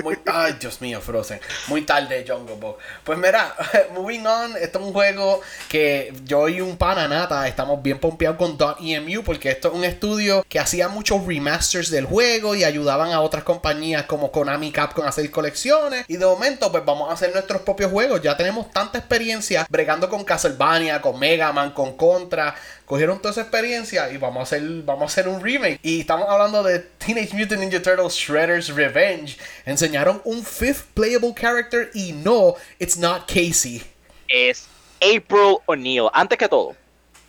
[0.03, 1.41] Muy, ay, Dios mío, Frozen.
[1.69, 2.77] Muy tarde, Jungle Book.
[3.05, 3.55] Pues mira,
[3.95, 8.37] moving on, esto es un juego que yo y un pana nata estamos bien pompeados
[8.39, 13.13] con .emu porque esto es un estudio que hacía muchos remasters del juego y ayudaban
[13.13, 16.05] a otras compañías como Konami Capcom a hacer colecciones.
[16.09, 18.23] Y de momento, pues vamos a hacer nuestros propios juegos.
[18.23, 22.55] Ya tenemos tanta experiencia bregando con Castlevania, con Mega Man, con Contra
[22.87, 25.79] cogieron toda esa experiencia y vamos a hacer, vamos a hacer un remake.
[25.83, 29.37] Y estamos hablando de Teenage Mutant Ninja Turtles Shredder's Revenge.
[29.67, 33.83] Enseñaron un fifth playable character y no, it's not Casey.
[34.29, 34.67] Es
[35.03, 36.09] April O'Neil.
[36.13, 36.75] Antes que todo,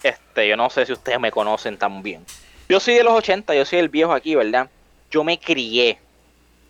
[0.04, 2.24] este, yo no sé si ustedes me conocen tan bien.
[2.70, 4.70] Yo soy de los 80, yo soy el viejo aquí, ¿verdad?
[5.10, 6.00] Yo me crié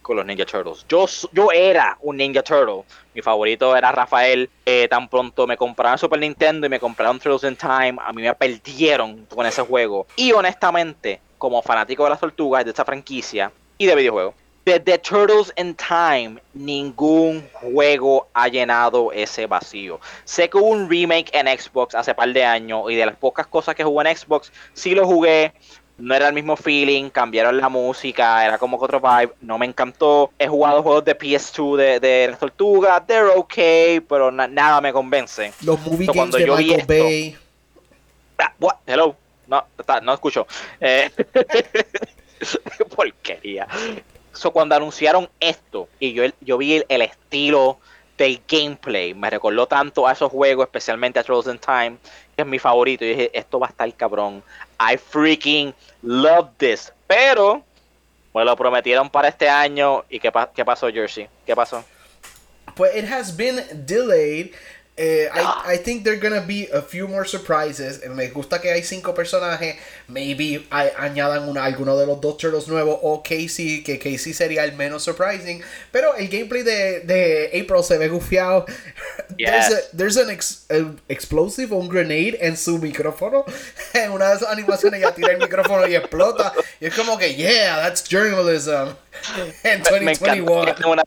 [0.07, 0.85] con los Ninja Turtles.
[0.87, 2.83] Yo, yo era un Ninja Turtle.
[3.13, 4.49] Mi favorito era Rafael.
[4.65, 7.97] Eh, tan pronto me compraron Super Nintendo y me compraron Turtles in Time.
[7.99, 10.07] A mí me perdieron con ese juego.
[10.15, 15.53] Y honestamente, como fanático de las tortugas, de esta franquicia y de videojuegos, desde Turtles
[15.57, 19.99] in Time, ningún juego ha llenado ese vacío.
[20.23, 23.47] Sé que hubo un remake en Xbox hace par de años y de las pocas
[23.47, 25.53] cosas que jugué en Xbox, sí lo jugué
[25.97, 29.65] no era el mismo feeling, cambiaron la música, era como que otro vibe, no me
[29.65, 30.31] encantó.
[30.37, 35.53] He jugado juegos de PS2 de, de las tortugas, they're okay, pero nada me convence.
[35.63, 37.37] Los movie games de Michael Bay.
[38.37, 38.75] Ah, what?
[38.85, 39.15] Hello,
[39.47, 39.65] no,
[40.03, 40.45] no escucho.
[40.79, 41.09] Eh,
[42.95, 43.67] porquería.
[44.33, 47.79] So, cuando anunciaron esto y yo, yo vi el, estilo
[48.17, 51.97] del gameplay, me recordó tanto a esos juegos, especialmente a Trolls in Time,
[52.37, 53.03] es mi favorito.
[53.03, 54.43] Y dije, esto va a estar cabrón.
[54.79, 55.73] I freaking
[56.03, 56.93] love this.
[57.07, 57.63] Pero
[58.33, 60.05] me lo prometieron para este año.
[60.09, 61.27] ¿Y qué, qué pasó, Jersey?
[61.45, 61.83] ¿Qué pasó?
[62.75, 64.53] Pues it has been delayed.
[64.99, 65.63] Eh, I, ah.
[65.67, 68.01] I, think there are gonna be a few more surprises.
[68.03, 69.75] Eh, me gusta que hay cinco personajes.
[70.07, 74.73] Maybe añadan una, alguno de los dos Turtles nuevos o Casey, que Casey sería el
[74.73, 75.61] menos surprising.
[75.91, 78.65] Pero el gameplay de, de April se ve gufiado.
[79.95, 80.31] There's, an
[81.09, 83.45] explosive, un grenade en su micrófono.
[83.93, 86.53] En una de esas animaciones ya tira el micrófono y explota.
[86.79, 88.95] Y es como que, yeah, that's journalism.
[89.63, 90.75] En 2021.
[90.75, 91.03] en una,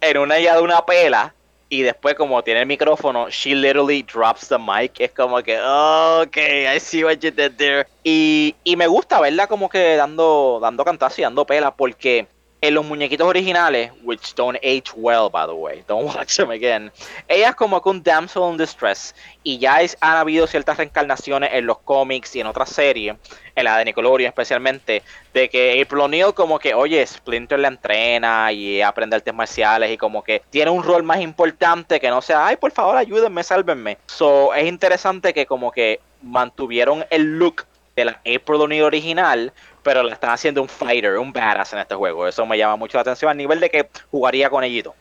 [0.00, 1.34] en una ya de una pela
[1.70, 5.00] y después como tiene el micrófono, she literally drops the mic.
[5.00, 7.86] Es como que, ok, I see what you did there.
[8.02, 12.26] Y, y me gusta verla como que dando, dando cantazo y dando pela porque
[12.62, 16.92] en los muñequitos originales, which don't age well, by the way, don't watch them again,
[17.26, 19.14] ella es como que un damsel in distress.
[19.42, 23.16] Y ya es, han habido ciertas reencarnaciones en los cómics y en otras series,
[23.56, 25.02] en la de Nickelodeon especialmente,
[25.32, 29.96] de que April O'Neil como que, oye, Splinter la entrena y aprende artes marciales y
[29.96, 33.96] como que tiene un rol más importante que no sea, ay, por favor, ayúdenme, sálvenme.
[34.06, 37.64] So, es interesante que como que mantuvieron el look
[37.96, 39.52] de la April O'Neil original,
[39.82, 42.26] pero le están haciendo un fighter, un badass en este juego.
[42.26, 44.94] Eso me llama mucho la atención al nivel de que jugaría con ellito.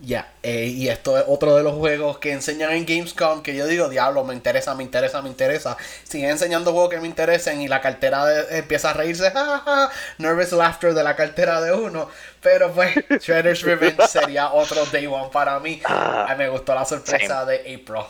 [0.00, 3.66] Ya, eh, y esto es otro de los juegos que enseñan en Gamescom que yo
[3.66, 5.76] digo, diablo, me interesa, me interesa, me interesa.
[6.04, 10.94] Siguen enseñando juegos que me interesen y la cartera empieza a reírse, jajaja, nervous laughter
[10.94, 12.08] de la cartera de uno.
[12.40, 15.82] Pero pues, Shredder's Revenge sería otro day one para mí.
[15.84, 18.04] Ah, me gustó la sorpresa de April.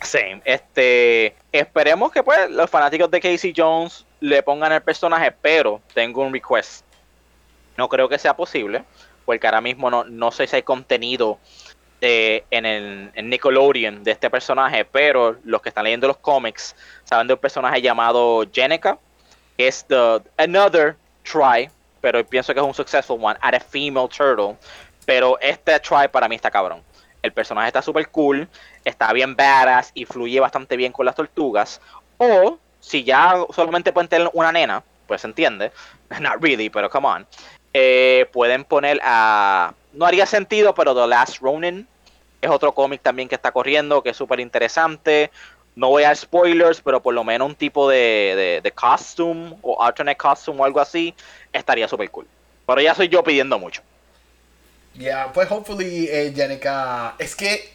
[0.00, 0.40] Same.
[0.46, 6.22] Este, esperemos que pues los fanáticos de Casey Jones le pongan el personaje, pero tengo
[6.22, 6.84] un request.
[7.76, 8.84] No creo que sea posible
[9.24, 11.38] porque ahora mismo no, no sé si hay contenido
[12.00, 17.26] eh, en el Nickelodeon de este personaje, pero los que están leyendo los cómics saben
[17.26, 18.96] de un personaje llamado Jenica,
[19.56, 21.68] que es the another try,
[22.00, 24.56] pero pienso que es un successful one, at a female turtle,
[25.04, 26.80] pero este try para mí está cabrón.
[27.22, 28.48] El personaje está súper cool,
[28.84, 31.80] está bien badass y fluye bastante bien con las tortugas.
[32.18, 35.72] O si ya solamente pueden tener una nena, pues se entiende.
[36.20, 37.26] Not really, pero come on.
[37.72, 39.72] Eh, pueden poner a.
[39.94, 41.86] No haría sentido, pero The Last Ronin
[42.40, 45.30] es otro cómic también que está corriendo, que es súper interesante.
[45.74, 50.18] No voy a spoilers, pero por lo menos un tipo de, de, costume o alternate
[50.18, 51.14] costume o algo así
[51.50, 52.26] estaría súper cool.
[52.66, 53.80] Pero ya soy yo pidiendo mucho.
[54.94, 56.34] Ya, pues hopefully, eh.
[57.18, 57.72] Es que,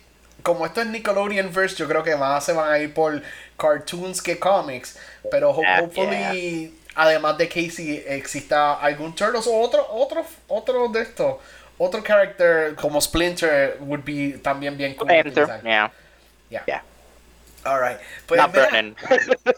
[0.47, 3.21] como esto es Nickelodeon Verse, yo creo que más se van a ir por
[3.57, 4.97] cartoons que comics.
[5.29, 11.35] Pero hopefully además de Casey, exista algún Turtles o otro, otro, otro de estos.
[11.77, 15.09] Otro character como Splinter would be también bien cool.
[15.09, 15.91] Splinter, yeah.
[16.49, 16.83] Yeah.
[17.67, 17.99] Alright.
[18.25, 18.41] Pues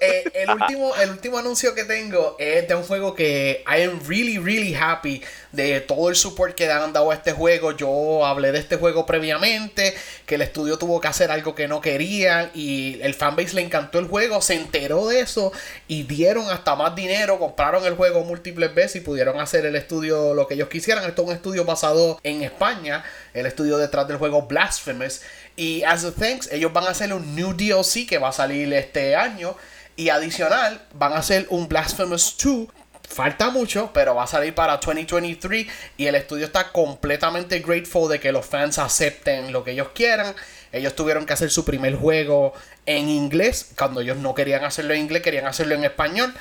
[0.01, 3.99] eh, el, último, el último anuncio que tengo es de un juego que I am
[4.07, 7.71] really, really happy de todo el support que le han dado a este juego.
[7.71, 9.95] Yo hablé de este juego previamente,
[10.25, 13.99] que el estudio tuvo que hacer algo que no querían y el fanbase le encantó
[13.99, 15.51] el juego, se enteró de eso
[15.87, 20.33] y dieron hasta más dinero, compraron el juego múltiples veces y pudieron hacer el estudio
[20.33, 21.03] lo que ellos quisieran.
[21.05, 23.03] Esto es un estudio basado en España,
[23.33, 25.21] el estudio detrás del juego Blasphemous.
[25.59, 28.73] Y as a thanks, ellos van a hacer un new DLC que va a salir
[28.73, 29.57] este año.
[29.97, 32.69] Y adicional, van a hacer un Blasphemous 2.
[33.09, 35.67] Falta mucho, pero va a salir para 2023.
[35.97, 40.33] Y el estudio está completamente grateful de que los fans acepten lo que ellos quieran.
[40.71, 42.53] Ellos tuvieron que hacer su primer juego
[42.85, 43.73] en inglés.
[43.77, 46.33] Cuando ellos no querían hacerlo en inglés, querían hacerlo en español.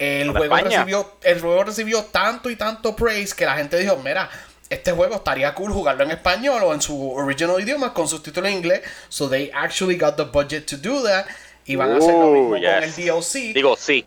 [0.00, 4.28] El juego, recibió, el juego recibió tanto y tanto praise que la gente dijo, mira,
[4.68, 8.58] este juego estaría cool jugarlo en español o en su original idioma con subtítulos en
[8.58, 8.82] inglés.
[9.08, 11.26] So they actually got the budget to do that.
[11.64, 13.54] Y van a hacer lo mismo con el DLC.
[13.54, 14.06] Digo, sí.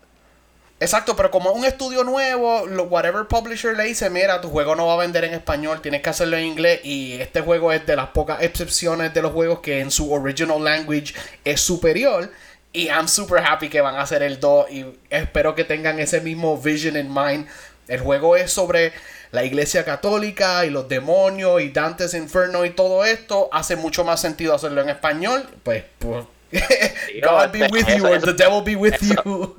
[0.82, 4.94] Exacto, pero como un estudio nuevo, whatever publisher le dice, mira, tu juego no va
[4.94, 6.80] a vender en español, tienes que hacerlo en inglés.
[6.84, 10.64] Y este juego es de las pocas excepciones de los juegos que en su original
[10.64, 12.30] language es superior.
[12.72, 16.22] Y I'm super happy que van a hacer el 2 y espero que tengan ese
[16.22, 17.46] mismo vision in mind.
[17.86, 18.92] El juego es sobre
[19.32, 24.20] la iglesia católica y los demonios y Dante's Inferno y todo esto, hace mucho más
[24.20, 25.48] sentido hacerlo en español.
[25.62, 26.24] Pues, pues
[27.22, 29.56] God be with you or the devil be with you.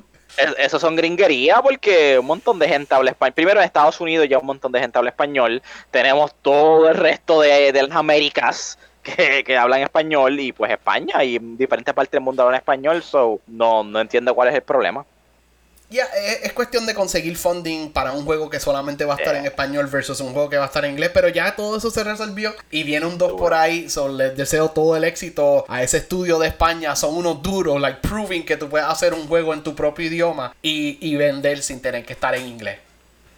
[0.57, 3.33] Eso son gringerías porque un montón de gente habla español.
[3.33, 5.61] Primero en Estados Unidos ya un montón de gente habla español.
[5.89, 11.37] Tenemos todo el resto de, las Américas que, que, hablan español y pues España y
[11.39, 13.03] diferentes partes del mundo hablan español.
[13.03, 15.05] So no, no entiendo cuál es el problema.
[15.91, 19.45] Ya, es, cuestión de conseguir funding para un juego que solamente va a estar en
[19.45, 22.05] español versus un juego que va a estar en inglés, pero ya todo eso se
[22.05, 25.97] resolvió y viene un 2 por ahí, so les deseo todo el éxito a ese
[25.97, 29.63] estudio de España, son unos duros, like proving que tú puedes hacer un juego en
[29.63, 32.79] tu propio idioma y, y vender sin tener que estar en inglés.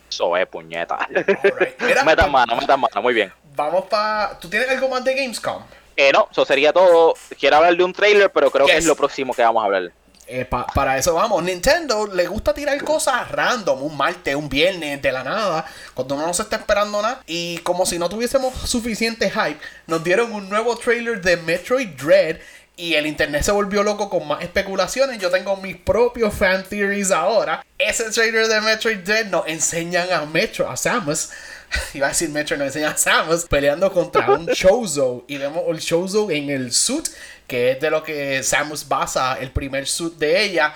[0.08, 1.08] Eso es puñeta.
[2.06, 3.34] meta mano, meta mano, muy bien.
[3.56, 4.38] Vamos para...
[4.40, 5.64] ¿Tú tienes algo más de Gamescom?
[5.98, 7.16] Eh, no, eso sería todo.
[7.40, 9.92] Quiero hablar de un trailer, pero creo que es lo próximo que vamos a hablar.
[10.28, 11.44] Eh, para eso vamos.
[11.44, 16.28] Nintendo le gusta tirar cosas random, un martes, un viernes, de la nada, cuando uno
[16.28, 17.22] no se está esperando nada.
[17.28, 22.38] Y como si no tuviésemos suficiente hype, nos dieron un nuevo trailer de Metroid Dread.
[22.76, 25.20] Y el internet se volvió loco con más especulaciones.
[25.20, 27.64] Yo tengo mis propios fan theories ahora.
[27.78, 31.30] Ese trailer de Metroid Dread nos enseñan a Metro, a Samus.
[31.94, 35.24] Iba a decir Metro, nos enseñan a Samus peleando contra un Chozo.
[35.28, 37.10] Y vemos el Chozo en el suit
[37.48, 40.74] que es de lo que Samus basa el primer suit de ella.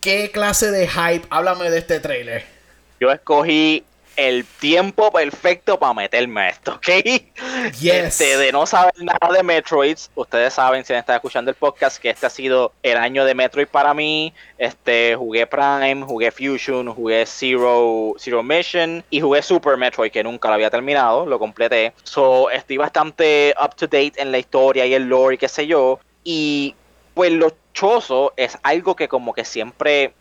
[0.00, 1.26] ¿Qué clase de hype?
[1.30, 2.44] Háblame de este trailer.
[3.00, 3.84] Yo escogí
[4.16, 6.88] el tiempo perfecto para meterme a esto, ¿ok?
[7.80, 8.20] Yes.
[8.20, 12.10] Este, de no saber nada de Metroids, ustedes saben si están escuchando el podcast que
[12.10, 14.32] este ha sido el año de Metroid para mí.
[14.58, 20.48] Este, jugué Prime, jugué Fusion, jugué Zero, Zero Mission y jugué Super Metroid que nunca
[20.48, 21.92] lo había terminado, lo completé.
[22.02, 25.66] So, estoy bastante up to date en la historia y el lore y qué sé
[25.66, 26.00] yo.
[26.24, 26.74] Y
[27.14, 30.14] pues lo choso es algo que como que siempre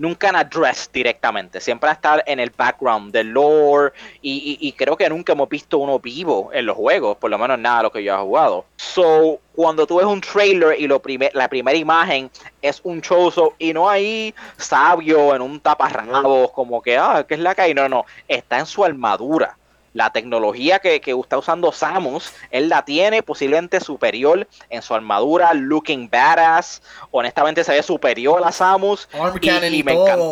[0.00, 3.92] nunca han addressed directamente, siempre a estar en el background del lore
[4.22, 7.78] y, creo que nunca hemos visto uno vivo en los juegos, por lo menos nada
[7.78, 8.64] de lo que yo he jugado.
[8.76, 12.30] So, cuando tú ves un trailer y lo primer, la primera imagen
[12.62, 17.40] es un choso y no hay sabio en un taparrabos como que, ah, ¿qué es
[17.40, 17.74] la que hay?
[17.74, 19.58] No, no, está en su armadura
[19.92, 25.52] la tecnología que, que, está usando Samus, él la tiene posiblemente superior en su armadura,
[25.54, 26.82] looking badass.
[27.10, 29.08] Honestamente se ve superior a Samus.
[29.40, 30.24] y, me, encanta,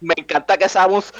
[0.00, 1.12] me, encanta, que Samus,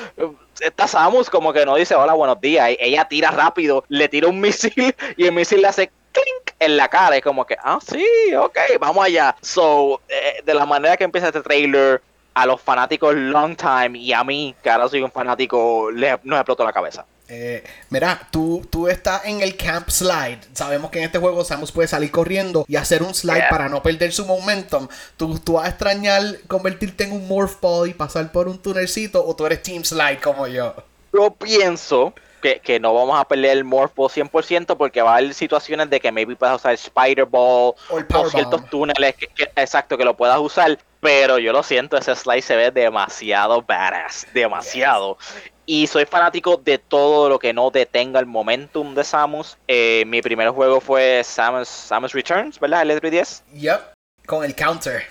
[0.61, 2.71] esta Samus como que no dice hola, buenos días.
[2.79, 6.89] Ella tira rápido, le tira un misil y el misil le hace clink en la
[6.89, 7.17] cara.
[7.17, 9.35] Y como que, ah, sí, ok, vamos allá.
[9.41, 12.01] So, eh, de la manera que empieza este trailer,
[12.35, 16.39] a los fanáticos long time y a mí, que ahora soy un fanático, le, nos
[16.39, 17.07] explotó la cabeza.
[17.29, 20.41] Eh, mira, tú, tú estás en el camp slide.
[20.53, 23.83] Sabemos que en este juego Samus puede salir corriendo y hacer un slide para no
[23.83, 24.89] perder su momentum.
[25.17, 29.25] ¿Tú, ¿Tú vas a extrañar convertirte en un Morph Ball y pasar por un tunelcito
[29.25, 30.75] o tú eres Team Slide como yo?
[31.13, 32.13] Yo pienso
[32.43, 35.89] que, que, no vamos a perder el Morph Ball 100% porque va a haber situaciones
[35.89, 39.15] de que maybe puedas usar Spider Ball o, ciertos túneles
[39.57, 44.27] exacto que lo puedas usar pero yo lo siento, ese slide se ve demasiado badass,
[44.33, 45.19] demasiado.
[45.67, 49.57] Y soy fanático de todo lo que no detenga el momentum de Samus.
[49.67, 52.83] Eh, mi primer juego fue Samus, Samus Returns, ¿verdad?
[52.83, 53.43] El E310.
[53.55, 53.81] Yep,
[54.27, 55.05] con el counter.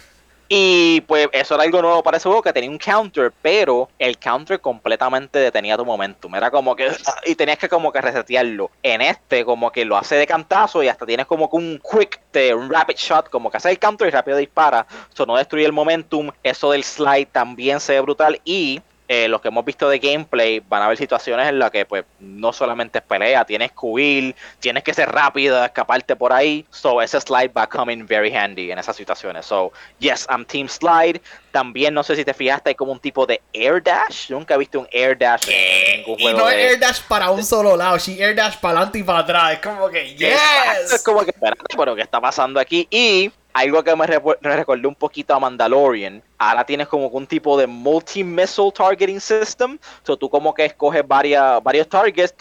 [0.56, 4.20] Y pues eso era algo nuevo para ese juego que tenía un counter, pero el
[4.20, 6.36] counter completamente detenía tu momentum.
[6.36, 6.92] Era como que.
[7.26, 8.70] Y tenías que como que resetearlo.
[8.84, 12.22] En este, como que lo hace de cantazo y hasta tienes como que un quick,
[12.32, 14.86] de, un rapid shot, como que hace el counter y rápido dispara.
[15.12, 16.30] Eso no destruye el momentum.
[16.44, 18.40] Eso del slide también se ve brutal.
[18.46, 18.80] Y
[19.14, 22.04] eh, los que hemos visto de gameplay van a haber situaciones en las que pues
[22.20, 26.66] no solamente es pelea, tienes que huir, tienes que ser rápido, escaparte por ahí.
[26.72, 29.46] So ese slide va a come in very handy en esas situaciones.
[29.46, 31.22] So yes, I'm team slide.
[31.52, 34.32] También no sé si te fijaste, hay como un tipo de air dash.
[34.32, 36.40] nunca he visto un air dash en ningún juego.
[36.40, 39.04] Y no es air dash para un solo lado, sí air dash para adelante y
[39.04, 39.54] para atrás.
[39.54, 40.92] Es como que yes.
[40.92, 42.88] Es como que espérate, pero ¿qué está pasando aquí?
[42.90, 46.22] Y algo que me, recordó un poquito a Mandalorian.
[46.38, 49.78] Ahora tienes como un tipo de multi-missile targeting system.
[50.04, 52.34] So tú como que escoges varias, varios targets,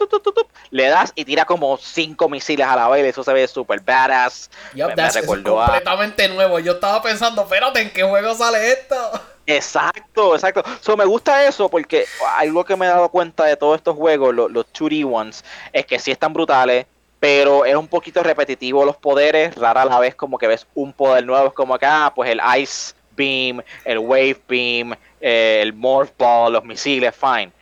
[0.71, 3.05] le das y tira como cinco misiles a la vez.
[3.05, 4.51] Eso se ve súper badass.
[4.75, 6.59] me, recordó completamente nuevo.
[6.59, 8.97] Yo estaba pensando, espérate, ¿en qué juego sale esto?
[9.47, 10.63] Exacto, exacto.
[10.81, 12.07] So, me gusta eso porque
[12.37, 15.85] algo que me he dado cuenta de todos estos juegos, los, los 2D ones, es
[15.85, 16.87] que sí están brutales,
[17.23, 21.25] pero es un poquito repetitivo los poderes, rara la vez como que ves un poder
[21.25, 26.11] nuevo, es como que, ah, pues el Ice Beam, el Wave Beam, eh, el Morph
[26.19, 27.53] Ball, los misiles, fine.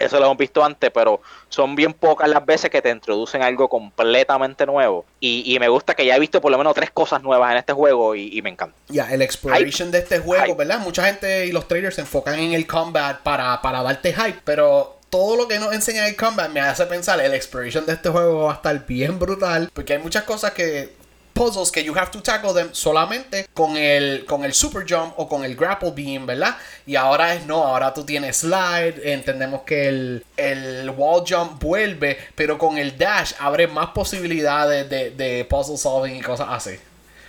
[0.00, 3.68] Eso lo hemos visto antes, pero son bien pocas las veces que te introducen algo
[3.68, 5.04] completamente nuevo.
[5.20, 7.72] Y, me gusta que ya he visto por lo menos tres cosas nuevas en este
[7.72, 8.76] juego y, me encanta.
[8.88, 10.80] Ya, el exploration de este juego, ¿verdad?
[10.80, 14.93] Mucha gente y los traders se enfocan en el combat para, para darte hype, pero
[15.14, 18.46] todo lo que nos enseña el combat me hace pensar el exploration de este juego
[18.46, 19.70] va a estar bien brutal.
[19.72, 20.92] Porque hay muchas cosas que
[21.32, 25.28] puzzles que you have to tackle them solamente con el, con el super jump o
[25.28, 26.56] con el grapple beam, ¿verdad?
[26.84, 32.18] Y ahora es no, ahora tú tienes slide, entendemos que el, el wall jump vuelve,
[32.34, 36.76] pero con el dash abre más posibilidades de, de puzzle solving y cosas así.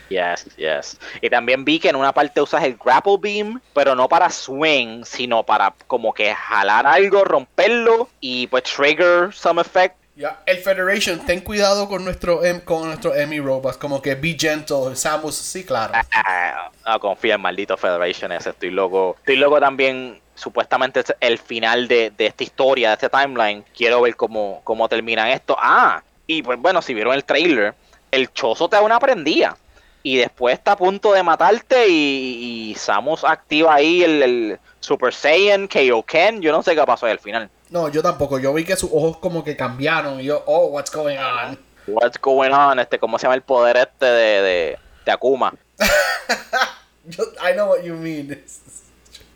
[0.10, 1.00] Yes, yes.
[1.22, 5.04] Y también vi que en una parte usas el grapple beam, pero no para swing,
[5.04, 9.96] sino para como que jalar algo, romperlo y pues trigger some effect.
[10.16, 14.38] Ya, el Federation, ten cuidado con nuestro em, con nuestro Emmy robots, como que be
[14.40, 15.94] gentle, Samus, sí, claro.
[16.14, 19.18] Ah, no confía en maldito Federation ese, estoy loco.
[19.20, 23.66] Estoy loco también, supuestamente es el final de, de esta historia, de este timeline.
[23.76, 25.58] Quiero ver cómo, cómo terminan esto.
[25.60, 27.76] Ah, y pues bueno, si vieron el trailer,
[28.10, 29.58] el chozo te da una prendida
[30.06, 35.68] y después está a punto de matarte y, y Samus activa ahí el, Super Saiyan,
[35.68, 37.50] Kaioken, yo no sé qué pasó ahí al final.
[37.72, 40.92] No, yo tampoco, yo vi que sus ojos como que cambiaron y yo, oh, what's
[40.92, 41.58] going on?
[41.88, 45.56] What's going on, este, ¿cómo se llama el poder este de, de, de Akuma?
[47.42, 48.44] I know what you mean.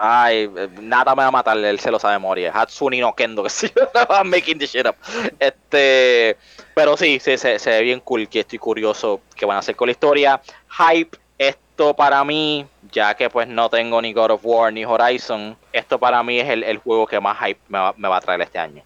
[0.01, 0.49] Ay,
[0.81, 2.49] nada me va a matar, él se lo sabe morir.
[2.53, 3.69] Hatsuni no Kendo, que si
[4.09, 4.95] I'm making the shit up.
[5.37, 6.37] Este,
[6.73, 9.87] pero sí, se, se, ve bien cool, que estoy curioso qué van a hacer con
[9.87, 10.41] la historia.
[10.69, 15.57] Hype, esto para mí, ya que pues no tengo ni God of War ni Horizon,
[15.73, 18.41] esto para mí es el, juego que más hype me va, me va a traer
[18.41, 18.81] este año.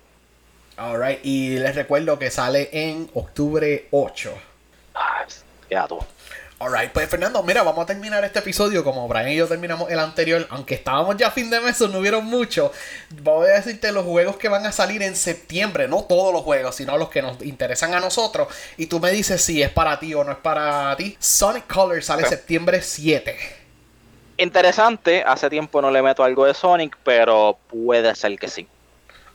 [0.78, 4.34] Alright, y les recuerdo que sale en octubre 8.
[4.95, 5.26] Ah,
[5.70, 6.12] queda todo.
[6.64, 9.99] Alright, pues Fernando, mira, vamos a terminar este episodio como Brian y yo terminamos el
[9.99, 12.72] anterior, aunque estábamos ya a fin de mes, no hubieron mucho.
[13.22, 16.76] Voy a decirte los juegos que van a salir en septiembre, no todos los juegos,
[16.76, 18.47] sino los que nos interesan a nosotros.
[18.78, 21.18] Y tú me dices si es para ti o no es para ti.
[21.20, 23.38] Sonic Color sale septiembre 7.
[24.38, 28.66] Interesante, hace tiempo no le meto algo de Sonic, pero puede ser que sí.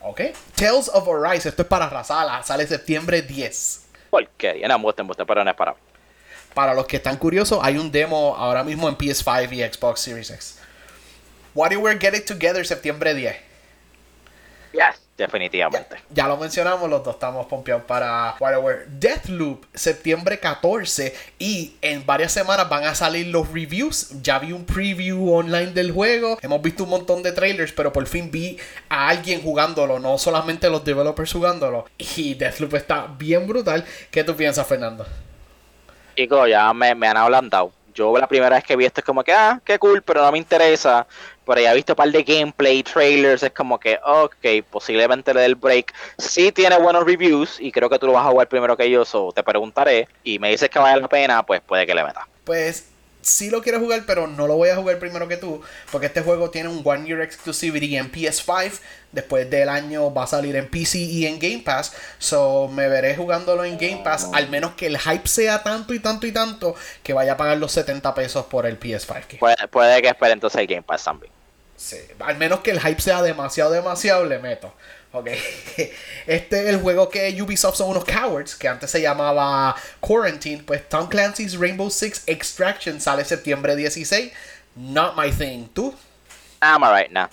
[0.01, 0.22] Ok.
[0.55, 3.87] Tales of Arise, esto es para Razala, sale septiembre 10.
[4.09, 5.88] Porquería, no, muestra, muestra, pero no es para mí
[6.55, 10.30] para los que están curiosos, hay un demo ahora mismo en PS5 y Xbox Series
[10.30, 10.59] X.
[11.55, 13.36] WarioWare Get It Together septiembre 10.
[14.72, 15.96] Yes, definitivamente.
[16.11, 22.32] Ya, lo mencionamos, los dos estamos pompeados para WarioWare Deathloop septiembre 14 y en varias
[22.32, 24.22] semanas van a salir los reviews.
[24.22, 28.07] Ya vi un preview online del juego, hemos visto un montón de trailers, pero por
[28.07, 31.86] fin vi a alguien jugándolo, no solamente los developers jugándolo.
[31.96, 33.84] Y Deathloop está bien brutal.
[34.11, 35.07] ¿Qué tú piensas, Fernando?
[36.18, 37.72] Chicos, ya me, me han ablandado.
[37.94, 40.32] Yo la primera vez que vi esto es como que, ah, qué cool, pero no
[40.32, 41.06] me interesa.
[41.46, 45.40] Pero ya he visto un par de gameplay, trailers, es como que, ok, posiblemente le
[45.40, 45.94] dé el break.
[46.18, 49.04] Si tiene buenos reviews y creo que tú lo vas a jugar primero que yo,
[49.12, 50.08] o te preguntaré.
[50.24, 52.26] Y me dices que vale la pena, pues puede que le meta.
[52.44, 52.88] Pues
[53.29, 55.62] sí lo quiero jugar, pero no lo voy a jugar primero que tú,
[55.93, 58.81] porque este juego tiene un One Year Exclusivity en PS5.
[59.12, 61.95] Después del año va a salir en PC y en Game Pass.
[62.18, 66.01] So me veré jugándolo en Game Pass, al menos que el hype sea tanto y
[66.01, 69.39] tanto y tanto que vaya a pagar los 70 pesos por el PS5.
[69.39, 71.33] Puede, puede que espere entonces el Game Pass también.
[71.76, 74.74] Sí, al menos que el hype sea demasiado, demasiado, le meto.
[75.12, 75.28] Ok.
[76.26, 80.62] Este es el juego que Ubisoft son unos cowards, que antes se llamaba Quarantine.
[80.62, 84.30] Pues Tom Clancy's Rainbow Six Extraction sale septiembre 16.
[84.76, 85.68] Not my thing.
[85.72, 85.94] ¿Tú?
[86.61, 87.28] I'm alright now.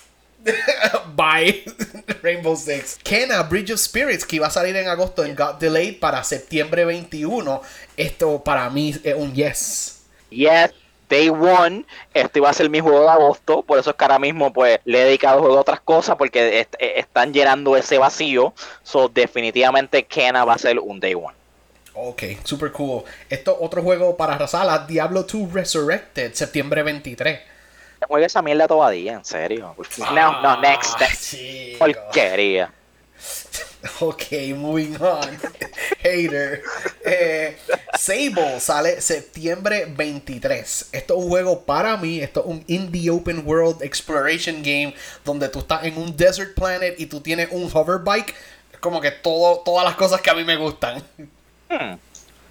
[1.15, 1.65] Bye.
[2.23, 2.99] Rainbow Six.
[3.03, 6.85] Kena Bridge of Spirits, que iba a salir en agosto and got delayed para septiembre
[6.85, 7.61] 21.
[7.97, 10.03] Esto para mí es un yes.
[10.29, 10.71] Yes.
[11.09, 14.19] Day One, este iba a ser mi juego de agosto, por eso es que ahora
[14.19, 18.53] mismo pues le he dedicado juego a otras cosas porque eh, están llenando ese vacío.
[18.83, 21.35] So definitivamente Kena va a ser un Day One.
[21.93, 23.03] Ok, super cool.
[23.29, 27.39] Esto otro juego para Razala, Diablo 2 Resurrected, septiembre 23.
[28.07, 29.75] Juega esa mierda todavía, en serio.
[30.13, 30.99] no, no, next.
[30.99, 31.35] next.
[31.79, 32.71] Porquería.
[33.99, 35.37] Ok, moving on.
[36.01, 36.63] Hater.
[37.05, 37.55] Eh,
[37.97, 40.89] Sable sale septiembre 23.
[40.91, 42.19] Esto es un juego para mí.
[42.19, 46.99] Esto es un indie open world exploration game donde tú estás en un desert planet
[46.99, 48.33] y tú tienes un hoverbike.
[48.79, 51.01] Como que todo, todas las cosas que a mí me gustan.
[51.69, 51.97] Hmm.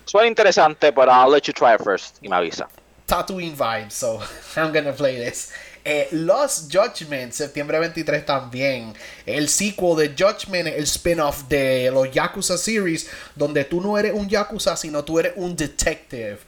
[0.05, 2.69] Suena interesante, pero I'll let you try it first y me avisa.
[3.07, 4.21] Tatooine vibes, so
[4.57, 5.53] I'm gonna play this.
[5.87, 8.95] Eh, Lost Judgment, septiembre 23 también.
[9.27, 14.27] El sequel de Judgment, el spin-off de los Yakuza series, donde tú no eres un
[14.27, 16.39] Yakuza, sino tú eres un detective.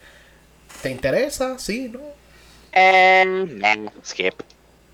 [0.81, 1.59] ¿Te interesa?
[1.59, 1.99] Sí, ¿no?
[2.71, 4.33] Eh, skip.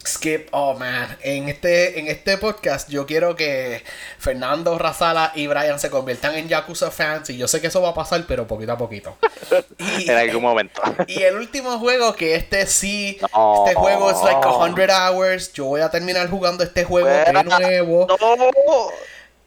[0.06, 3.82] Skip, oh man, en este, en este podcast yo quiero que
[4.18, 7.89] Fernando, Razala y Brian se conviertan en Yakuza fans y yo sé que eso va
[7.89, 9.18] a pasar, pero poquito a poquito.
[9.80, 10.82] en algún momento.
[11.08, 14.45] y el último juego, que este sí, este juego es like
[14.76, 18.08] 100 hours, yo voy a terminar jugando este juego de nuevo.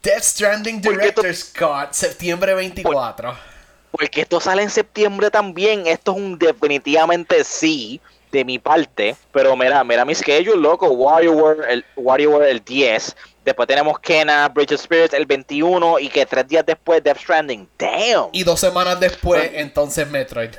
[0.01, 3.37] Death Stranding Director Scott, septiembre 24.
[3.91, 8.01] Porque esto sale en septiembre también, esto es un definitivamente sí
[8.31, 13.15] de mi parte, pero mira, mira mi schedule, loco, WarioWare el, WarioWare el 10,
[13.45, 17.67] después tenemos Kena, Bridge of Spirits el 21 y que tres días después Death Stranding,
[17.77, 18.29] damn.
[18.31, 20.51] Y dos semanas después, entonces Metroid.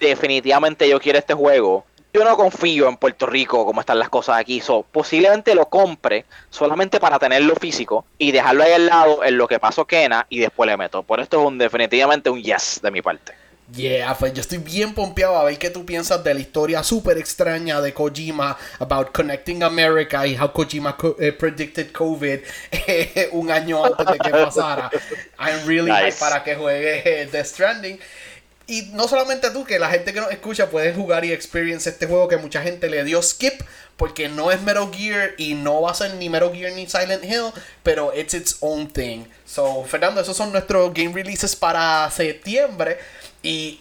[0.00, 1.84] definitivamente yo quiero este juego.
[2.12, 4.62] Yo no confío en Puerto Rico como están las cosas aquí.
[4.62, 9.46] So, posiblemente lo compre solamente para tenerlo físico y dejarlo ahí al lado en lo
[9.46, 11.02] que pasó Kena y después le meto.
[11.02, 13.34] Por esto es un definitivamente un yes de mi parte.
[13.74, 17.18] Yeah, pues yo estoy bien pompeado a ver qué tú piensas de la historia súper
[17.18, 22.38] extraña de Kojima about connecting America y how Kojima eh, predicted COVID
[22.70, 24.88] eh, un año antes de que pasara.
[25.38, 26.18] I'm really nice.
[26.20, 27.98] para que juegue The Stranding.
[28.68, 32.06] Y no solamente tú, que la gente que nos escucha puede jugar y experience este
[32.06, 33.62] juego que mucha gente le dio skip
[33.96, 37.24] porque no es Metal Gear y no va a ser ni Metal Gear ni Silent
[37.24, 37.52] Hill,
[37.82, 39.24] pero it's its own thing.
[39.44, 42.98] So, Fernando, esos son nuestros game releases para septiembre.
[43.46, 43.80] Y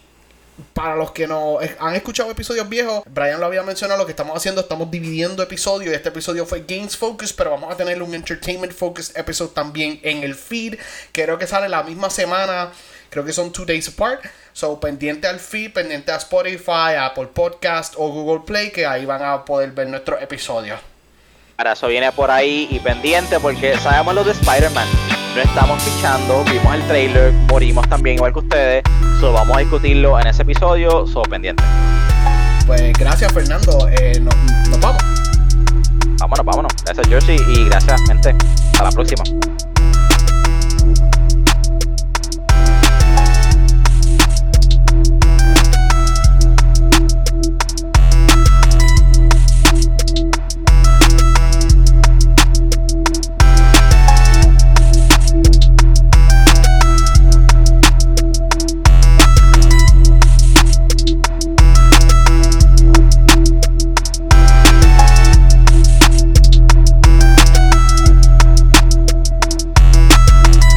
[0.73, 4.37] para los que no han escuchado episodios viejos, Brian lo había mencionado, lo que estamos
[4.37, 5.93] haciendo, estamos dividiendo episodios.
[5.93, 10.23] Este episodio fue Games Focus, pero vamos a tener un Entertainment Focus episode también en
[10.23, 10.77] el feed.
[11.11, 12.71] Creo que sale la misma semana,
[13.09, 14.23] creo que son two days apart.
[14.53, 19.23] So, pendiente al feed, pendiente a Spotify, Apple Podcast o Google Play, que ahí van
[19.23, 20.79] a poder ver nuestros episodios.
[21.57, 24.87] Ahora eso viene por ahí y pendiente porque sabemos lo de Spider-Man.
[25.35, 28.83] No estamos fichando, vimos el trailer, morimos también igual que ustedes.
[29.21, 31.63] So vamos a discutirlo en ese episodio, so pendiente.
[32.67, 34.35] Pues gracias Fernando, eh, nos,
[34.69, 35.01] nos vamos.
[36.19, 36.71] Vámonos, vámonos.
[36.83, 38.35] Gracias Jersey y gracias gente.
[38.73, 39.23] Hasta la próxima.